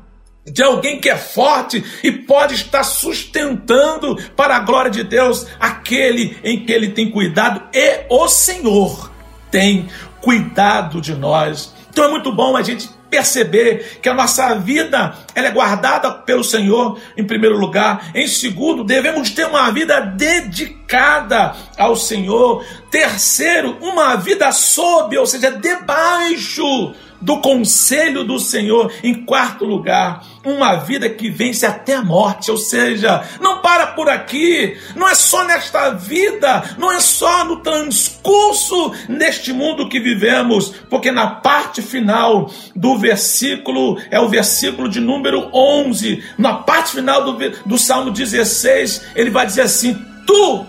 de 0.45 0.62
alguém 0.62 1.00
que 1.00 1.10
é 1.10 1.17
forte 1.17 1.84
e 2.03 2.12
pode 2.12 2.53
estar 2.53 2.84
sustentando 2.84 4.15
para 4.36 4.55
a 4.55 4.60
glória 4.60 4.91
de 4.91 5.03
Deus 5.03 5.48
aquele 5.60 6.38
em 6.43 6.63
que 6.63 6.72
ele 6.72 6.89
tem 6.89 7.10
cuidado 7.10 7.63
e 7.74 8.05
o 8.10 8.27
Senhor 8.27 9.12
tem 9.50 9.88
cuidado 10.22 11.01
de 11.01 11.15
nós. 11.15 11.74
Então 11.89 12.05
é 12.05 12.10
muito 12.10 12.31
bom 12.31 12.55
a 12.55 12.62
gente 12.62 12.89
perceber 13.15 14.00
que 14.01 14.10
a 14.10 14.13
nossa 14.13 14.53
vida 14.55 15.15
ela 15.34 15.48
é 15.48 15.51
guardada 15.51 16.12
pelo 16.12 16.43
Senhor 16.43 17.00
em 17.15 17.24
primeiro 17.24 17.57
lugar. 17.57 18.12
Em 18.13 18.27
segundo, 18.27 18.84
devemos 18.84 19.29
ter 19.29 19.45
uma 19.45 19.72
vida 19.72 20.01
dedicada 20.01 21.55
ao 21.77 21.95
Senhor. 21.95 22.65
Terceiro, 22.91 23.77
uma 23.79 24.15
vida 24.15 24.51
sob, 24.51 25.17
ou 25.17 25.25
seja, 25.25 25.50
debaixo 25.50 26.93
do 27.25 27.41
conselho 27.41 28.24
do 28.24 28.39
Senhor. 28.39 28.94
Em 29.03 29.25
quarto 29.25 29.65
lugar, 29.65 30.24
uma 30.44 30.75
vida 30.75 31.10
que 31.10 31.29
vence 31.29 31.65
até 31.65 31.96
a 31.96 32.03
morte, 32.03 32.51
ou 32.51 32.58
seja, 32.58 33.24
não 33.41 33.58
para 33.62 33.88
por 33.88 34.08
aqui, 34.08 34.77
não 34.96 35.10
é 35.10 35.15
só 35.15 35.44
nesta 35.44 35.89
vida, 35.89 36.75
não 36.77 36.91
é 36.91 37.00
só 37.00 37.44
no 37.44 37.58
transcurso 37.58 38.94
neste 39.10 39.51
mundo 39.51 39.89
que 39.89 40.00
vivemos, 40.00 40.70
porque 40.88 41.12
na 41.12 41.27
parte 41.27 41.82
final 41.82 42.51
do 42.75 42.96
versículo, 42.98 44.00
é 44.12 44.20
o 44.20 44.29
versículo 44.29 44.88
de 44.88 45.00
número 45.00 45.50
11, 45.51 46.24
na 46.38 46.53
parte 46.53 46.91
final 46.91 47.24
do, 47.24 47.50
do 47.65 47.77
Salmo 47.79 48.12
16, 48.12 49.08
ele 49.15 49.32
vai 49.32 49.48
dizer 49.48 49.62
assim: 49.62 50.00
Tu 50.27 50.65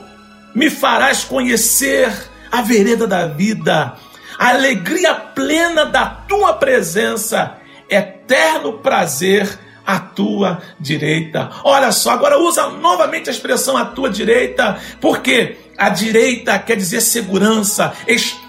me 0.55 0.71
farás 0.71 1.23
conhecer 1.23 2.11
a 2.51 2.63
vereda 2.63 3.07
da 3.07 3.27
vida 3.27 3.95
a 4.39 4.51
alegria 4.51 5.15
plena 5.15 5.87
da 5.87 6.07
tua 6.07 6.55
presença, 6.55 7.59
eterno 7.89 8.75
prazer 8.79 9.59
à 9.87 9.99
tua 10.01 10.61
direita. 10.81 11.51
Olha 11.63 11.93
só, 11.93 12.11
agora 12.11 12.39
usa 12.39 12.69
novamente 12.71 13.29
a 13.29 13.33
expressão 13.33 13.77
à 13.77 13.85
tua 13.85 14.11
direita, 14.11 14.79
porque 15.01 15.57
a 15.79 15.89
direita 15.89 16.59
quer 16.59 16.77
dizer 16.77 17.01
segurança. 17.01 17.93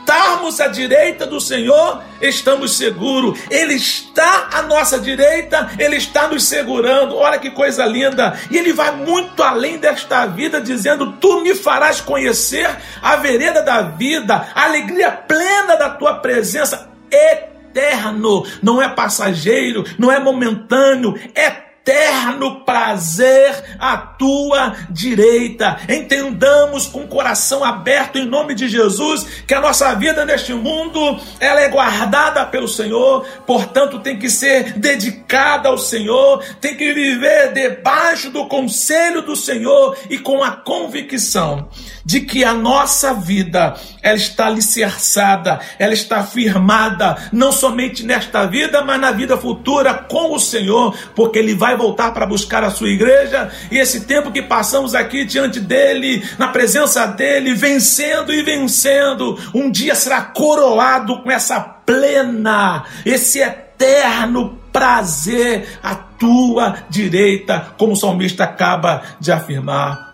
Estarmos 0.08 0.62
à 0.62 0.68
direita 0.68 1.28
do 1.28 1.42
Senhor, 1.42 2.02
estamos 2.22 2.78
seguros. 2.78 3.38
Ele 3.52 3.74
está 3.74 4.48
à 4.54 4.62
nossa 4.62 4.98
direita, 4.98 5.70
Ele 5.78 5.98
está 5.98 6.30
nos 6.30 6.46
segurando. 6.46 7.18
Olha 7.18 7.38
que 7.38 7.52
coisa 7.52 7.86
linda. 7.86 8.40
E 8.50 8.58
Ele 8.58 8.72
vai 8.72 8.96
muito 8.96 9.44
além 9.44 9.78
desta 9.78 10.26
vida, 10.26 10.62
dizendo: 10.62 11.12
Tu 11.20 11.42
me 11.42 11.54
farás 11.54 12.00
conhecer 12.00 12.70
a 13.02 13.18
vereda 13.18 13.62
da 13.62 13.82
vida, 13.82 14.48
a 14.56 14.64
alegria 14.64 15.12
plena 15.12 15.76
da 15.76 15.90
tua 15.90 16.14
presença 16.20 16.90
eterno. 17.12 18.46
Não 18.64 18.82
é 18.82 18.88
passageiro, 18.88 19.84
não 20.00 20.10
é 20.10 20.18
momentâneo, 20.22 21.20
é 21.36 21.67
eterno 21.88 22.66
prazer 22.66 23.78
à 23.80 23.96
tua 23.96 24.76
direita. 24.90 25.78
Entendamos 25.88 26.86
com 26.86 27.04
o 27.04 27.08
coração 27.08 27.64
aberto 27.64 28.18
em 28.18 28.26
nome 28.26 28.54
de 28.54 28.68
Jesus 28.68 29.26
que 29.48 29.54
a 29.54 29.62
nossa 29.62 29.96
vida 29.96 30.26
neste 30.26 30.54
mundo 30.54 31.18
ela 31.40 31.62
é 31.62 31.70
guardada 31.70 32.46
pelo 32.46 32.68
Senhor, 32.68 33.26
portanto 33.46 34.00
tem 34.00 34.20
que 34.20 34.30
ser 34.30 34.74
dedicada 34.74 35.70
ao 35.70 35.78
Senhor, 35.78 36.44
tem 36.60 36.76
que 36.76 36.94
viver 36.94 37.54
debaixo 37.54 38.30
do 38.30 38.48
conselho 38.48 39.22
do 39.22 39.36
Senhor 39.36 39.98
e 40.10 40.18
com 40.20 40.44
a 40.44 40.52
convicção 40.52 41.70
de 42.04 42.22
que 42.22 42.44
a 42.44 42.54
nossa 42.54 43.14
vida 43.14 43.76
ela 44.02 44.16
está 44.16 44.48
alicerçada, 44.48 45.60
ela 45.78 45.94
está 45.94 46.24
firmada, 46.24 47.18
não 47.34 47.52
somente 47.52 48.06
nesta 48.06 48.46
vida, 48.46 48.82
mas 48.82 49.00
na 49.00 49.12
vida 49.12 49.38
futura 49.38 49.94
com 49.94 50.34
o 50.34 50.40
Senhor, 50.40 50.96
porque 51.14 51.38
Ele 51.38 51.54
vai 51.54 51.77
voltar 51.78 52.12
para 52.12 52.26
buscar 52.26 52.64
a 52.64 52.70
sua 52.70 52.90
igreja 52.90 53.50
e 53.72 53.78
esse 53.78 54.02
tempo 54.02 54.32
que 54.32 54.42
passamos 54.42 54.96
aqui 54.96 55.24
diante 55.24 55.60
dele, 55.60 56.24
na 56.38 56.48
presença 56.48 57.06
dele, 57.06 57.54
vencendo 57.54 58.34
e 58.34 58.42
vencendo, 58.44 59.38
um 59.54 59.72
dia 59.72 59.96
será 59.96 60.22
coroado 60.22 61.22
com 61.22 61.32
essa 61.32 61.60
plena, 61.60 62.84
esse 63.06 63.40
eterno 63.40 64.58
prazer 64.74 65.80
à 65.82 65.96
tua 65.96 66.84
direita, 66.90 67.74
como 67.78 67.94
o 67.94 67.96
salmista 67.96 68.44
acaba 68.44 69.04
de 69.20 69.32
afirmar. 69.32 70.08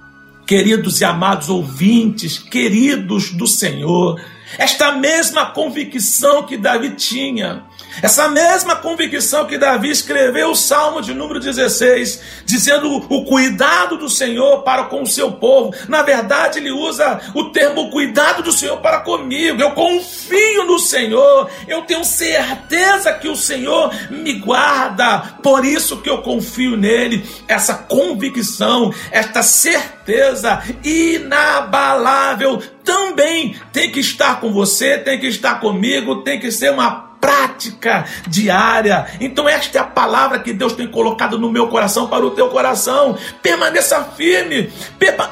Queridos 0.45 0.99
e 0.99 1.05
amados 1.05 1.49
ouvintes, 1.49 2.37
queridos 2.37 3.31
do 3.31 3.47
Senhor, 3.47 4.19
esta 4.57 4.91
mesma 4.91 5.47
convicção 5.47 6.43
que 6.43 6.57
Davi 6.57 6.91
tinha, 6.91 7.63
essa 8.01 8.27
mesma 8.27 8.75
convicção 8.75 9.45
que 9.45 9.57
Davi 9.57 9.89
escreveu 9.89 10.51
o 10.51 10.55
Salmo 10.55 11.01
de 11.01 11.13
número 11.13 11.39
16, 11.39 12.21
dizendo 12.45 12.95
o 13.09 13.25
cuidado 13.25 13.97
do 13.97 14.09
Senhor 14.09 14.63
para 14.63 14.85
com 14.85 15.03
o 15.03 15.07
seu 15.07 15.33
povo. 15.33 15.73
Na 15.87 16.01
verdade, 16.01 16.59
ele 16.59 16.71
usa 16.71 17.21
o 17.35 17.45
termo 17.45 17.91
cuidado 17.91 18.41
do 18.41 18.51
Senhor 18.51 18.77
para 18.77 19.01
comigo. 19.01 19.61
Eu 19.61 19.71
confio 19.71 20.65
no 20.65 20.79
Senhor, 20.79 21.49
eu 21.67 21.83
tenho 21.83 22.03
certeza 22.03 23.13
que 23.13 23.27
o 23.27 23.35
Senhor 23.35 23.93
me 24.09 24.33
guarda. 24.33 25.19
Por 25.43 25.63
isso 25.63 26.01
que 26.01 26.09
eu 26.09 26.21
confio 26.21 26.75
nele. 26.75 27.23
Essa 27.47 27.75
convicção, 27.75 28.93
esta 29.11 29.43
certeza 29.43 30.63
inabalável 30.83 32.61
também 32.83 33.55
tem 33.71 33.91
que 33.91 33.99
estar 33.99 34.39
com 34.39 34.51
você, 34.51 34.97
tem 34.97 35.19
que 35.19 35.27
estar 35.27 35.59
comigo, 35.59 36.23
tem 36.23 36.39
que 36.39 36.51
ser 36.51 36.71
uma 36.71 37.12
prática 37.23 38.03
diária. 38.27 39.07
Então, 39.21 39.47
esta 39.47 39.77
é 39.77 39.81
a 39.81 39.85
palavra 39.85 40.39
que 40.39 40.51
Deus 40.51 40.73
tem 40.73 40.85
colocado 40.85 41.39
no 41.39 41.49
meu 41.49 41.69
coração 41.69 42.07
para 42.07 42.25
o 42.25 42.31
teu 42.31 42.49
coração. 42.49 43.17
Permaneça 43.41 44.03
firme, 44.03 44.69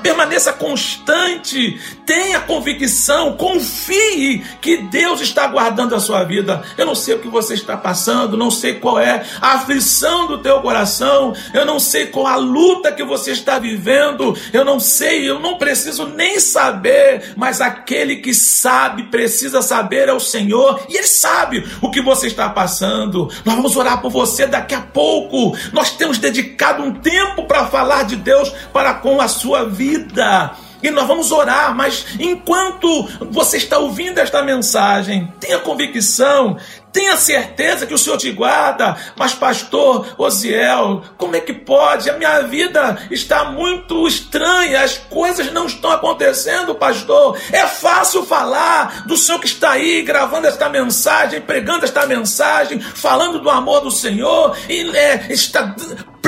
permaneça 0.01 0.53
constante, 0.53 1.77
tenha 2.05 2.39
convicção, 2.39 3.35
confie 3.35 4.41
que 4.61 4.77
Deus 4.77 5.19
está 5.19 5.47
guardando 5.47 5.93
a 5.93 5.99
sua 5.99 6.23
vida. 6.23 6.63
Eu 6.77 6.85
não 6.85 6.95
sei 6.95 7.15
o 7.15 7.19
que 7.19 7.27
você 7.27 7.55
está 7.55 7.75
passando, 7.75 8.37
não 8.37 8.49
sei 8.49 8.75
qual 8.75 8.97
é 8.97 9.25
a 9.41 9.55
aflição 9.55 10.27
do 10.27 10.37
teu 10.37 10.61
coração, 10.61 11.33
eu 11.53 11.65
não 11.65 11.77
sei 11.77 12.05
qual 12.05 12.27
a 12.27 12.37
luta 12.37 12.93
que 12.93 13.03
você 13.03 13.31
está 13.31 13.59
vivendo, 13.59 14.37
eu 14.53 14.63
não 14.63 14.79
sei, 14.79 15.29
eu 15.29 15.41
não 15.41 15.57
preciso 15.57 16.07
nem 16.07 16.39
saber, 16.39 17.33
mas 17.35 17.59
aquele 17.59 18.17
que 18.17 18.33
sabe, 18.33 19.03
precisa 19.03 19.61
saber 19.61 20.07
é 20.07 20.13
o 20.13 20.19
Senhor, 20.21 20.85
e 20.87 20.95
Ele 20.95 21.07
sabe 21.07 21.65
o 21.81 21.89
que 21.89 22.01
você 22.01 22.27
está 22.27 22.49
passando. 22.49 23.29
Nós 23.43 23.55
vamos 23.55 23.75
orar 23.75 24.01
por 24.01 24.11
você 24.11 24.45
daqui 24.45 24.75
a 24.75 24.81
pouco. 24.81 25.57
Nós 25.73 25.91
temos 25.91 26.17
dedicado 26.17 26.83
um 26.83 26.93
tempo 26.93 27.43
para 27.43 27.65
falar 27.67 28.03
de 28.03 28.15
Deus 28.15 28.49
para 28.71 28.93
com 28.93 29.19
a 29.19 29.27
sua 29.27 29.65
vida 29.65 30.51
e 30.81 30.89
nós 30.89 31.07
vamos 31.07 31.31
orar, 31.31 31.75
mas 31.75 32.05
enquanto 32.19 33.07
você 33.31 33.57
está 33.57 33.77
ouvindo 33.77 34.19
esta 34.19 34.41
mensagem, 34.43 35.31
tenha 35.39 35.59
convicção, 35.59 36.57
tenha 36.91 37.15
certeza 37.15 37.85
que 37.85 37.93
o 37.93 37.97
Senhor 37.97 38.17
te 38.17 38.31
guarda. 38.31 38.97
Mas, 39.15 39.33
pastor 39.33 40.13
Osiel, 40.17 41.03
como 41.17 41.35
é 41.35 41.39
que 41.39 41.53
pode? 41.53 42.09
A 42.09 42.17
minha 42.17 42.41
vida 42.41 42.97
está 43.09 43.45
muito 43.45 44.07
estranha, 44.07 44.83
as 44.83 44.97
coisas 44.97 45.51
não 45.51 45.65
estão 45.65 45.91
acontecendo, 45.91 46.75
pastor. 46.75 47.37
É 47.51 47.65
fácil 47.65 48.25
falar 48.25 49.05
do 49.07 49.15
Senhor 49.17 49.39
que 49.39 49.47
está 49.47 49.71
aí 49.71 50.01
gravando 50.01 50.47
esta 50.47 50.69
mensagem, 50.69 51.41
pregando 51.41 51.85
esta 51.85 52.05
mensagem, 52.05 52.79
falando 52.79 53.39
do 53.39 53.49
amor 53.49 53.81
do 53.81 53.91
Senhor, 53.91 54.55
e 54.67 54.81
é, 54.95 55.27
está 55.29 55.75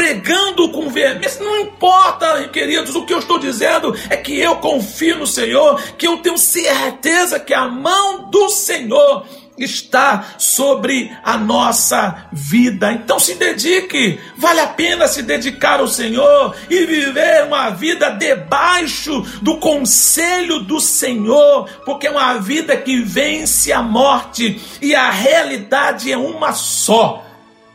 pregando 0.03 0.67
com 0.67 0.89
veemência. 0.89 1.41
Não 1.41 1.57
importa, 1.61 2.49
queridos, 2.49 2.93
o 2.93 3.05
que 3.05 3.13
eu 3.13 3.19
estou 3.19 3.39
dizendo 3.39 3.95
é 4.09 4.17
que 4.17 4.37
eu 4.37 4.57
confio 4.57 5.17
no 5.17 5.25
Senhor, 5.25 5.81
que 5.97 6.05
eu 6.05 6.17
tenho 6.17 6.37
certeza 6.37 7.39
que 7.39 7.53
a 7.53 7.69
mão 7.69 8.29
do 8.29 8.49
Senhor 8.49 9.25
está 9.57 10.35
sobre 10.37 11.09
a 11.23 11.37
nossa 11.37 12.27
vida. 12.33 12.91
Então 12.91 13.17
se 13.17 13.35
dedique, 13.35 14.19
vale 14.37 14.59
a 14.59 14.67
pena 14.67 15.07
se 15.07 15.21
dedicar 15.21 15.79
ao 15.79 15.87
Senhor 15.87 16.53
e 16.69 16.85
viver 16.85 17.45
uma 17.45 17.69
vida 17.69 18.09
debaixo 18.09 19.21
do 19.41 19.55
conselho 19.57 20.59
do 20.59 20.81
Senhor, 20.81 21.69
porque 21.85 22.07
é 22.07 22.11
uma 22.11 22.33
vida 22.39 22.75
que 22.75 22.99
vence 22.99 23.71
a 23.71 23.81
morte 23.81 24.59
e 24.81 24.93
a 24.93 25.09
realidade 25.09 26.11
é 26.11 26.17
uma 26.17 26.51
só. 26.51 27.23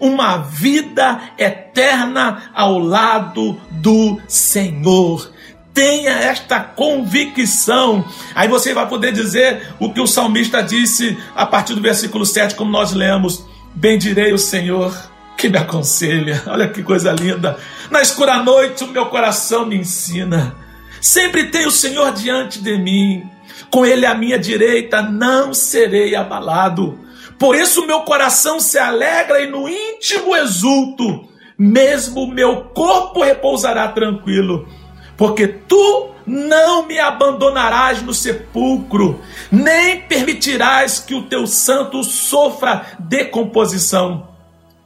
Uma 0.01 0.39
vida 0.39 1.21
eterna 1.37 2.51
ao 2.55 2.79
lado 2.79 3.61
do 3.71 4.21
Senhor 4.29 5.33
tenha 5.79 6.11
esta 6.11 6.59
convicção. 6.59 8.05
Aí 8.35 8.49
você 8.49 8.75
vai 8.75 8.89
poder 8.89 9.13
dizer 9.13 9.75
o 9.79 9.93
que 9.93 10.01
o 10.01 10.07
salmista 10.07 10.61
disse 10.61 11.17
a 11.37 11.47
partir 11.47 11.75
do 11.75 11.81
versículo 11.81 12.27
7, 12.27 12.57
como 12.57 12.71
nós 12.71 12.93
lemos: 12.93 13.45
Bendirei 13.75 14.33
o 14.33 14.39
Senhor 14.39 14.93
que 15.37 15.49
me 15.49 15.57
aconselha. 15.57 16.43
Olha 16.51 16.69
que 16.69 16.83
coisa 16.83 17.13
linda. 17.13 17.57
Na 17.91 18.03
escura 18.03 18.43
noite 18.43 18.83
o 18.83 18.89
meu 18.89 19.07
coração 19.07 19.67
me 19.67 19.77
ensina. 19.77 20.55
Sempre 21.01 21.45
tem 21.45 21.65
o 21.65 21.71
Senhor 21.71 22.13
diante 22.13 22.61
de 22.61 22.77
mim. 22.77 23.23
Com 23.71 23.87
ele 23.87 24.05
à 24.05 24.15
minha 24.15 24.39
direita 24.39 25.01
não 25.01 25.55
serei 25.55 26.17
abalado. 26.17 26.99
Por 27.38 27.55
isso 27.55 27.87
meu 27.87 28.01
coração 28.01 28.59
se 28.59 28.79
alegra 28.79 29.40
e 29.40 29.46
no 29.46 29.68
íntimo 29.68 30.37
exulto. 30.37 31.29
Mesmo 31.57 32.27
meu 32.27 32.64
corpo 32.74 33.22
repousará 33.22 33.88
tranquilo 33.88 34.66
porque 35.18 35.48
tu 35.48 36.14
não 36.24 36.87
me 36.87 36.98
abandonarás 37.01 38.01
no 38.01 38.14
sepulcro, 38.14 39.20
nem 39.51 40.01
permitirás 40.03 41.01
que 41.01 41.12
o 41.12 41.24
teu 41.24 41.44
santo 41.44 42.05
sofra 42.05 42.87
decomposição. 43.01 44.29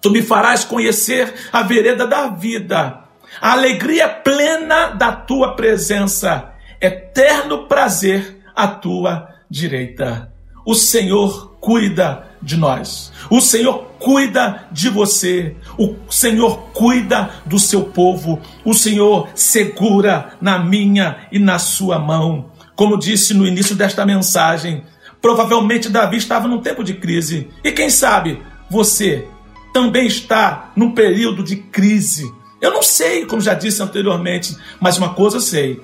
Tu 0.00 0.10
me 0.10 0.22
farás 0.22 0.64
conhecer 0.64 1.32
a 1.52 1.62
vereda 1.62 2.06
da 2.06 2.28
vida, 2.28 3.04
a 3.40 3.52
alegria 3.52 4.08
plena 4.08 4.86
da 4.86 5.12
tua 5.12 5.54
presença, 5.54 6.54
eterno 6.80 7.68
prazer 7.68 8.38
à 8.56 8.66
tua 8.66 9.28
direita. 9.50 10.32
O 10.64 10.74
Senhor 10.74 11.56
cuida 11.60 12.26
de 12.42 12.57
nós. 12.57 13.12
O 13.31 13.40
Senhor 13.40 13.92
cuida 13.98 14.66
de 14.72 14.88
você. 14.88 15.57
O 15.78 15.94
Senhor 16.11 16.70
cuida 16.72 17.31
do 17.46 17.59
seu 17.59 17.85
povo. 17.85 18.40
O 18.64 18.74
Senhor 18.74 19.28
segura 19.35 20.35
na 20.40 20.59
minha 20.59 21.28
e 21.31 21.38
na 21.38 21.59
sua 21.59 21.98
mão. 21.98 22.50
Como 22.74 22.98
disse 22.98 23.33
no 23.33 23.46
início 23.46 23.76
desta 23.76 24.05
mensagem, 24.05 24.83
provavelmente 25.20 25.88
Davi 25.88 26.16
estava 26.16 26.48
num 26.48 26.61
tempo 26.61 26.83
de 26.83 26.94
crise. 26.94 27.48
E 27.62 27.70
quem 27.70 27.88
sabe 27.88 28.42
você 28.68 29.28
também 29.72 30.07
está 30.07 30.72
num 30.76 30.92
período 30.92 31.42
de 31.42 31.57
crise. 31.57 32.31
Eu 32.61 32.72
não 32.72 32.83
sei, 32.83 33.26
como 33.26 33.40
já 33.40 33.55
disse 33.55 33.83
anteriormente, 33.83 34.57
mas 34.81 34.98
uma 34.98 35.14
coisa 35.14 35.37
eu 35.37 35.40
sei: 35.40 35.81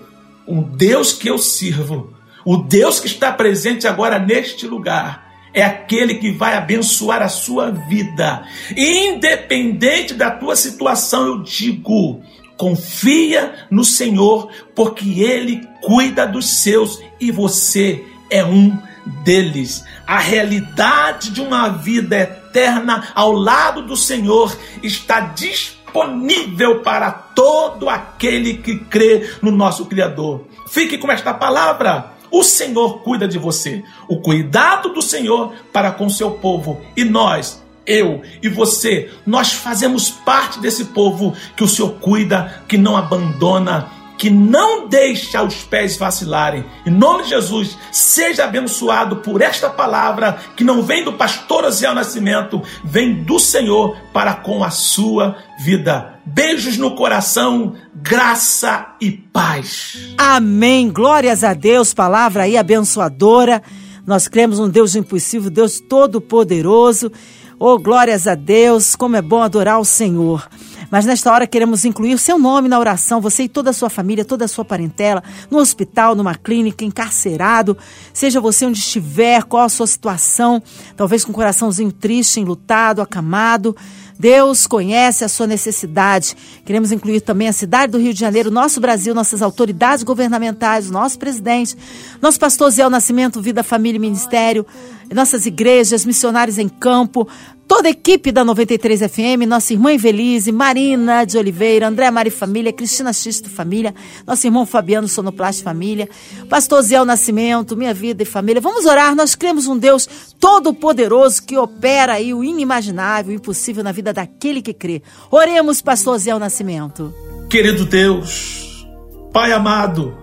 um 0.47 0.63
Deus 0.63 1.13
que 1.13 1.29
eu 1.29 1.39
sirvo, 1.39 2.13
o 2.45 2.57
Deus 2.57 3.01
que 3.01 3.07
está 3.07 3.33
presente 3.33 3.87
agora 3.87 4.19
neste 4.19 4.67
lugar, 4.67 5.28
é 5.53 5.63
aquele 5.63 6.15
que 6.15 6.31
vai 6.31 6.57
abençoar 6.57 7.23
a 7.23 7.29
sua 7.29 7.71
vida. 7.71 8.45
Independente 8.77 10.15
da 10.15 10.31
tua 10.31 10.57
situação, 10.57 11.27
eu 11.27 11.43
digo, 11.43 12.23
confia 12.57 13.67
no 13.71 13.85
Senhor, 13.85 14.51
porque 14.75 15.21
Ele 15.21 15.67
cuida 15.81 16.27
dos 16.27 16.49
seus 16.63 17.01
e 17.21 17.31
você 17.31 18.05
é 18.31 18.45
um 18.45 18.77
deles. 19.25 19.85
A 20.07 20.19
realidade 20.19 21.31
de 21.31 21.41
uma 21.41 21.69
vida 21.69 22.17
eterna 22.17 23.09
ao 23.15 23.33
lado 23.33 23.83
do 23.83 23.97
Senhor 23.97 24.57
está 24.83 25.21
disponível 25.21 26.81
para 26.81 27.11
todo 27.11 27.89
aquele 27.89 28.55
que 28.55 28.79
crê 28.79 29.31
no 29.41 29.51
nosso 29.51 29.87
Criador. 29.87 30.47
Fique 30.69 30.99
com 30.99 31.11
esta 31.11 31.33
palavra. 31.33 32.18
O 32.31 32.43
Senhor 32.43 33.01
cuida 33.01 33.27
de 33.27 33.39
você. 33.39 33.83
O 34.09 34.21
cuidado 34.21 34.91
do 34.91 35.03
Senhor 35.03 35.53
para 35.73 35.91
com 35.93 36.09
seu 36.09 36.33
povo. 36.33 36.81
E 36.97 37.05
nós 37.05 37.63
eu 37.89 38.21
e 38.43 38.51
você, 38.51 39.11
nós 39.27 39.55
fazemos 39.55 40.11
parte 40.11 40.61
desse 40.61 40.85
povo 40.87 41.35
que 41.57 41.65
o 41.65 41.69
Senhor 41.69 41.95
cuida, 41.95 42.63
que 42.69 42.77
não 42.77 42.95
abandona, 42.95 43.91
que 44.19 44.29
não 44.29 44.89
deixa 44.89 45.43
os 45.43 45.63
pés 45.63 45.97
vacilarem. 45.97 46.65
Em 46.85 46.91
nome 46.91 47.23
de 47.23 47.31
Jesus, 47.31 47.79
seja 47.93 48.45
abençoado 48.45 49.17
por 49.17 49.41
esta 49.41 49.71
palavra 49.71 50.37
que 50.57 50.65
não 50.65 50.83
vem 50.83 51.05
do 51.05 51.13
pastor 51.13 51.65
Osiel 51.65 51.95
Nascimento, 51.95 52.61
vem 52.85 53.23
do 53.23 53.39
Senhor 53.39 53.97
para 54.13 54.35
com 54.35 54.65
a 54.65 54.71
sua 54.71 55.37
vida. 55.61 56.19
Beijos 56.27 56.77
no 56.77 56.97
coração, 56.97 57.75
graça 57.95 58.95
e 59.01 59.13
paz. 59.13 60.15
Amém. 60.19 60.91
Glórias 60.91 61.45
a 61.45 61.55
Deus, 61.55 61.95
palavra 61.95 62.43
aí 62.43 62.57
abençoadora. 62.57 63.63
Nós 64.05 64.27
cremos 64.27 64.59
um 64.59 64.69
Deus 64.69 64.97
impossível, 64.97 65.51
Deus 65.51 65.81
todo-poderoso. 65.81 67.13
Oh, 67.59 67.79
glórias 67.79 68.27
a 68.27 68.35
Deus, 68.35 68.97
como 68.97 69.17
é 69.17 69.23
bom 69.23 69.43
adorar 69.43 69.79
o 69.81 69.85
Senhor. 69.85 70.49
Mas 70.91 71.05
nesta 71.05 71.31
hora 71.33 71.47
queremos 71.47 71.85
incluir 71.85 72.19
seu 72.19 72.39
nome 72.39 72.69
na 72.69 72.79
oração, 72.79 73.21
você 73.21 73.45
e 73.45 73.49
toda 73.49 73.71
a 73.71 73.73
sua 73.73 73.91
família, 73.91 74.25
toda 74.25 74.47
a 74.47 74.49
sua 74.49 74.65
parentela, 74.65 75.23
no 75.51 75.59
hospital, 75.59 76.15
numa 76.15 76.35
clínica, 76.35 76.85
encarcerado, 76.85 77.77
seja 78.13 78.41
você 78.41 78.65
onde 78.65 78.79
estiver, 78.79 79.45
qual 79.45 79.65
a 79.65 79.69
sua 79.69 79.87
situação, 79.87 80.63
talvez 80.97 81.25
com 81.25 81.33
um 81.33 81.35
coraçãozinho 81.35 81.93
triste, 81.93 82.41
enlutado, 82.41 83.03
acamado. 83.03 83.77
Deus 84.19 84.67
conhece 84.67 85.25
a 85.25 85.29
sua 85.29 85.47
necessidade. 85.47 86.37
Queremos 86.65 86.91
incluir 86.91 87.21
também 87.21 87.47
a 87.47 87.53
cidade 87.53 87.93
do 87.93 87.99
Rio 87.99 88.13
de 88.13 88.19
Janeiro, 88.19 88.51
nosso 88.51 88.81
Brasil, 88.81 89.15
nossas 89.15 89.43
autoridades 89.43 90.03
governamentais, 90.03 90.91
nosso 90.91 91.19
presidente, 91.19 91.77
nosso 92.21 92.41
pastor 92.41 92.69
Zé 92.71 92.89
Nascimento, 92.89 93.41
Vida, 93.41 93.63
Família 93.63 93.97
e 93.97 94.01
Ministério, 94.01 94.67
nossas 95.15 95.47
igrejas, 95.47 96.05
missionários 96.05 96.59
em 96.59 96.69
campo, 96.69 97.29
toda 97.69 97.87
a 97.87 97.91
equipe 97.91 98.33
da 98.33 98.43
93 98.43 99.01
FM, 99.01 99.47
nossa 99.47 99.75
irmã 99.75 99.93
Evelise, 99.93 100.51
Marina 100.51 101.27
de 101.27 101.37
Oliveira, 101.37 101.87
André 101.87 102.11
Mari 102.11 102.31
Família, 102.31 102.73
Cristina 102.73 103.13
Xisto 103.13 103.51
Família, 103.51 103.95
nosso 104.27 104.47
irmão 104.47 104.65
Fabiano 104.65 105.07
Sonoplast 105.07 105.63
Família, 105.63 106.09
Pastor 106.49 106.81
Zé 106.81 107.05
Nascimento, 107.05 107.77
Minha 107.77 107.93
Vida 107.93 108.23
e 108.23 108.27
Família. 108.27 108.63
Vamos 108.63 108.87
orar, 108.87 109.15
nós 109.15 109.35
cremos 109.35 109.67
um 109.67 109.77
Deus 109.77 110.09
todo-poderoso 110.41 111.43
que 111.45 111.59
opera 111.59 112.15
aí 112.15 112.33
o 112.33 112.43
inimaginável, 112.43 113.33
o 113.33 113.37
impossível 113.37 113.85
na 113.85 113.93
vida 113.93 114.15
daquele 114.15 114.63
que 114.63 114.73
crê. 114.73 115.03
Oremos, 115.31 115.83
Pastor 115.83 116.19
Zé 116.19 116.37
Nascimento. 116.39 117.15
Querido 117.51 117.85
Deus, 117.85 118.87
Pai 119.31 119.53
amado, 119.53 120.17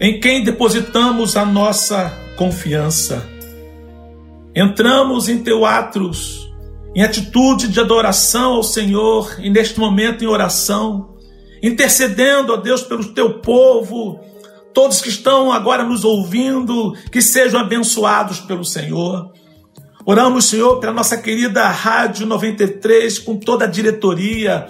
em 0.00 0.20
quem 0.20 0.44
depositamos 0.44 1.36
a 1.36 1.44
nossa 1.44 2.16
confiança. 2.36 3.28
Entramos 4.54 5.28
em 5.28 5.42
teu 5.42 5.64
atos 5.64 6.51
em 6.94 7.02
atitude 7.02 7.68
de 7.68 7.80
adoração 7.80 8.54
ao 8.54 8.62
Senhor 8.62 9.36
e 9.38 9.48
neste 9.48 9.80
momento 9.80 10.22
em 10.22 10.26
oração, 10.26 11.14
intercedendo 11.62 12.52
a 12.52 12.56
Deus 12.56 12.82
pelo 12.82 13.12
teu 13.14 13.40
povo, 13.40 14.20
todos 14.74 15.00
que 15.00 15.08
estão 15.08 15.52
agora 15.52 15.84
nos 15.84 16.04
ouvindo, 16.04 16.94
que 17.10 17.22
sejam 17.22 17.60
abençoados 17.60 18.40
pelo 18.40 18.64
Senhor. 18.64 19.32
Oramos, 20.04 20.46
Senhor, 20.46 20.80
pela 20.80 20.92
nossa 20.92 21.16
querida 21.16 21.68
Rádio 21.68 22.26
93, 22.26 23.20
com 23.20 23.36
toda 23.36 23.64
a 23.64 23.68
diretoria, 23.68 24.66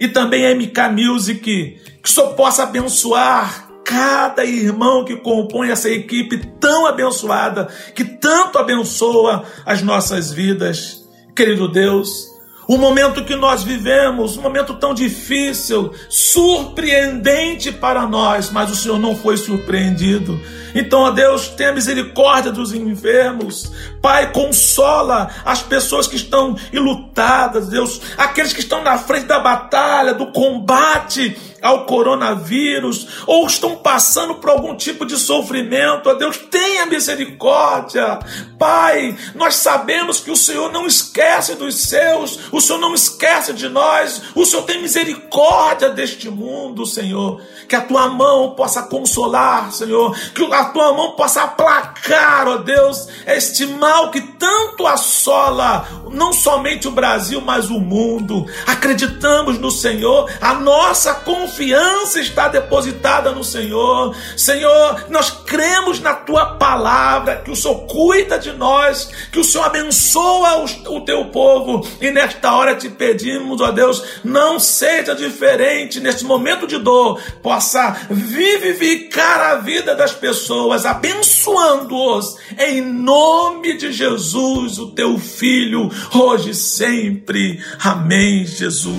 e 0.00 0.08
também 0.08 0.46
a 0.46 0.54
MK 0.54 0.90
Music, 0.90 1.80
que 2.02 2.10
só 2.10 2.28
possa 2.32 2.64
abençoar 2.64 3.68
cada 3.84 4.44
irmão 4.44 5.04
que 5.04 5.16
compõe 5.16 5.70
essa 5.70 5.88
equipe 5.88 6.38
tão 6.58 6.86
abençoada, 6.86 7.68
que 7.94 8.04
tanto 8.04 8.58
abençoa 8.58 9.44
as 9.64 9.82
nossas 9.82 10.32
vidas. 10.32 11.01
Querido 11.34 11.66
Deus, 11.66 12.32
o 12.68 12.76
momento 12.76 13.24
que 13.24 13.34
nós 13.34 13.64
vivemos, 13.64 14.36
um 14.36 14.42
momento 14.42 14.74
tão 14.74 14.94
difícil, 14.94 15.92
surpreendente 16.08 17.72
para 17.72 18.06
nós, 18.06 18.50
mas 18.50 18.70
o 18.70 18.76
Senhor 18.76 18.98
não 18.98 19.16
foi 19.16 19.36
surpreendido. 19.36 20.38
Então, 20.74 21.00
ó 21.00 21.10
Deus, 21.10 21.48
tenha 21.48 21.72
misericórdia 21.72 22.52
dos 22.52 22.72
enfermos. 22.72 23.72
Pai, 24.00 24.30
consola 24.30 25.30
as 25.44 25.62
pessoas 25.62 26.06
que 26.06 26.16
estão 26.16 26.56
ilutadas, 26.72 27.68
Deus, 27.68 28.00
aqueles 28.16 28.52
que 28.52 28.60
estão 28.60 28.82
na 28.82 28.96
frente 28.96 29.26
da 29.26 29.40
batalha, 29.40 30.14
do 30.14 30.26
combate 30.32 31.36
ao 31.62 31.86
coronavírus 31.86 33.22
ou 33.26 33.46
estão 33.46 33.76
passando 33.76 34.34
por 34.34 34.50
algum 34.50 34.74
tipo 34.76 35.06
de 35.06 35.16
sofrimento, 35.16 36.10
ó 36.10 36.14
Deus, 36.14 36.36
tenha 36.36 36.84
misericórdia. 36.86 38.18
Pai, 38.58 39.16
nós 39.34 39.56
sabemos 39.56 40.20
que 40.20 40.30
o 40.30 40.36
Senhor 40.36 40.72
não 40.72 40.86
esquece 40.86 41.54
dos 41.54 41.76
seus, 41.76 42.38
o 42.50 42.60
Senhor 42.60 42.78
não 42.78 42.94
esquece 42.94 43.52
de 43.52 43.68
nós, 43.68 44.22
o 44.34 44.44
Senhor 44.44 44.62
tem 44.64 44.82
misericórdia 44.82 45.88
deste 45.90 46.28
mundo, 46.28 46.84
Senhor. 46.84 47.40
Que 47.68 47.76
a 47.76 47.80
tua 47.80 48.08
mão 48.08 48.54
possa 48.54 48.82
consolar, 48.82 49.72
Senhor, 49.72 50.14
que 50.34 50.44
a 50.52 50.64
tua 50.66 50.92
mão 50.92 51.12
possa 51.12 51.42
aplacar, 51.42 52.48
ó 52.48 52.56
Deus, 52.58 53.08
este 53.26 53.66
mal 53.66 54.10
que 54.10 54.20
tanto 54.20 54.86
assola 54.86 55.86
não 56.10 56.32
somente 56.32 56.88
o 56.88 56.90
Brasil, 56.90 57.40
mas 57.40 57.70
o 57.70 57.80
mundo. 57.80 58.46
Acreditamos 58.66 59.58
no 59.58 59.70
Senhor, 59.70 60.30
a 60.40 60.54
nossa 60.54 61.14
confiança 61.14 61.51
confiança 61.52 62.18
está 62.18 62.48
depositada 62.48 63.30
no 63.32 63.44
Senhor. 63.44 64.16
Senhor, 64.36 65.04
nós 65.10 65.30
cremos 65.30 66.00
na 66.00 66.14
tua 66.14 66.54
palavra, 66.54 67.42
que 67.44 67.50
o 67.50 67.56
Senhor 67.56 67.86
cuida 67.86 68.38
de 68.38 68.52
nós, 68.52 69.10
que 69.30 69.38
o 69.38 69.44
Senhor 69.44 69.64
abençoa 69.64 70.64
o, 70.88 71.00
teu 71.02 71.26
povo. 71.26 71.86
E 72.00 72.10
nesta 72.10 72.54
hora 72.54 72.74
te 72.74 72.88
pedimos, 72.88 73.60
ó 73.60 73.70
Deus, 73.70 74.02
não 74.24 74.58
seja 74.58 75.14
diferente 75.14 76.00
neste 76.00 76.24
momento 76.24 76.66
de 76.66 76.78
dor, 76.78 77.20
possa 77.42 77.96
vivificar 78.08 79.40
a 79.52 79.56
vida 79.56 79.94
das 79.94 80.12
pessoas, 80.12 80.86
abençoando-os 80.86 82.36
em 82.58 82.80
nome 82.80 83.76
de 83.76 83.92
Jesus, 83.92 84.78
o 84.78 84.92
teu 84.92 85.18
filho, 85.18 85.90
hoje 86.14 86.50
e 86.50 86.54
sempre. 86.54 87.62
Amém, 87.78 88.46
Jesus. 88.46 88.96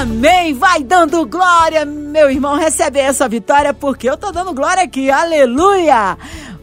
Amém! 0.00 0.54
Vai 0.54 0.82
dando 0.82 1.26
glória, 1.26 1.84
meu 1.84 2.30
irmão. 2.30 2.56
Recebe 2.56 2.98
essa 2.98 3.28
vitória 3.28 3.74
porque 3.74 4.08
eu 4.08 4.16
tô 4.16 4.32
dando 4.32 4.54
glória 4.54 4.82
aqui. 4.82 5.10
Aleluia! 5.10 6.16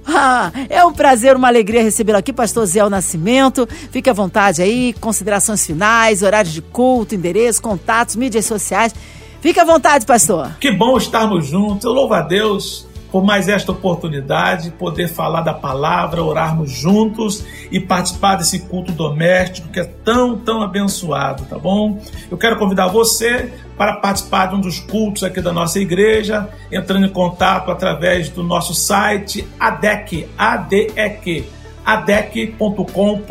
Ah, 0.07 0.51
é 0.67 0.83
um 0.83 0.91
prazer, 0.91 1.35
uma 1.35 1.47
alegria 1.47 1.83
recebê-lo 1.83 2.17
aqui, 2.17 2.33
pastor 2.33 2.65
Zé 2.65 2.89
Nascimento. 2.89 3.67
Fique 3.91 4.09
à 4.09 4.13
vontade 4.13 4.63
aí, 4.63 4.91
considerações 4.93 5.63
finais, 5.63 6.23
horários 6.23 6.51
de 6.51 6.63
culto, 6.63 7.13
endereço, 7.13 7.61
contatos, 7.61 8.15
mídias 8.15 8.47
sociais. 8.47 8.95
Fique 9.39 9.59
à 9.59 9.63
vontade, 9.63 10.03
pastor. 10.07 10.57
Que 10.59 10.71
bom 10.71 10.97
estarmos 10.97 11.45
juntos. 11.45 11.85
Eu 11.85 11.93
louvo 11.93 12.15
a 12.15 12.21
Deus 12.21 12.86
por 13.11 13.23
mais 13.23 13.47
esta 13.47 13.71
oportunidade, 13.71 14.71
poder 14.71 15.07
falar 15.07 15.41
da 15.41 15.53
palavra, 15.53 16.23
orarmos 16.23 16.71
juntos 16.71 17.45
e 17.71 17.79
participar 17.79 18.35
desse 18.35 18.59
culto 18.59 18.91
doméstico 18.91 19.69
que 19.69 19.79
é 19.79 19.85
tão, 19.85 20.37
tão 20.37 20.61
abençoado, 20.61 21.45
tá 21.45 21.57
bom? 21.57 21.99
Eu 22.29 22.37
quero 22.37 22.57
convidar 22.57 22.87
você 22.87 23.51
para 23.77 23.97
participar 23.97 24.47
de 24.47 24.55
um 24.55 24.61
dos 24.61 24.79
cultos 24.79 25.23
aqui 25.23 25.41
da 25.41 25.53
nossa 25.53 25.79
igreja, 25.79 26.49
entrando 26.71 27.05
em 27.05 27.11
contato 27.11 27.71
através 27.71 28.29
do 28.29 28.43
nosso 28.43 28.73
site 28.73 29.47
ADEC, 29.59 30.27
ADEC, 30.37 31.45
adec.com.br. 31.85 33.27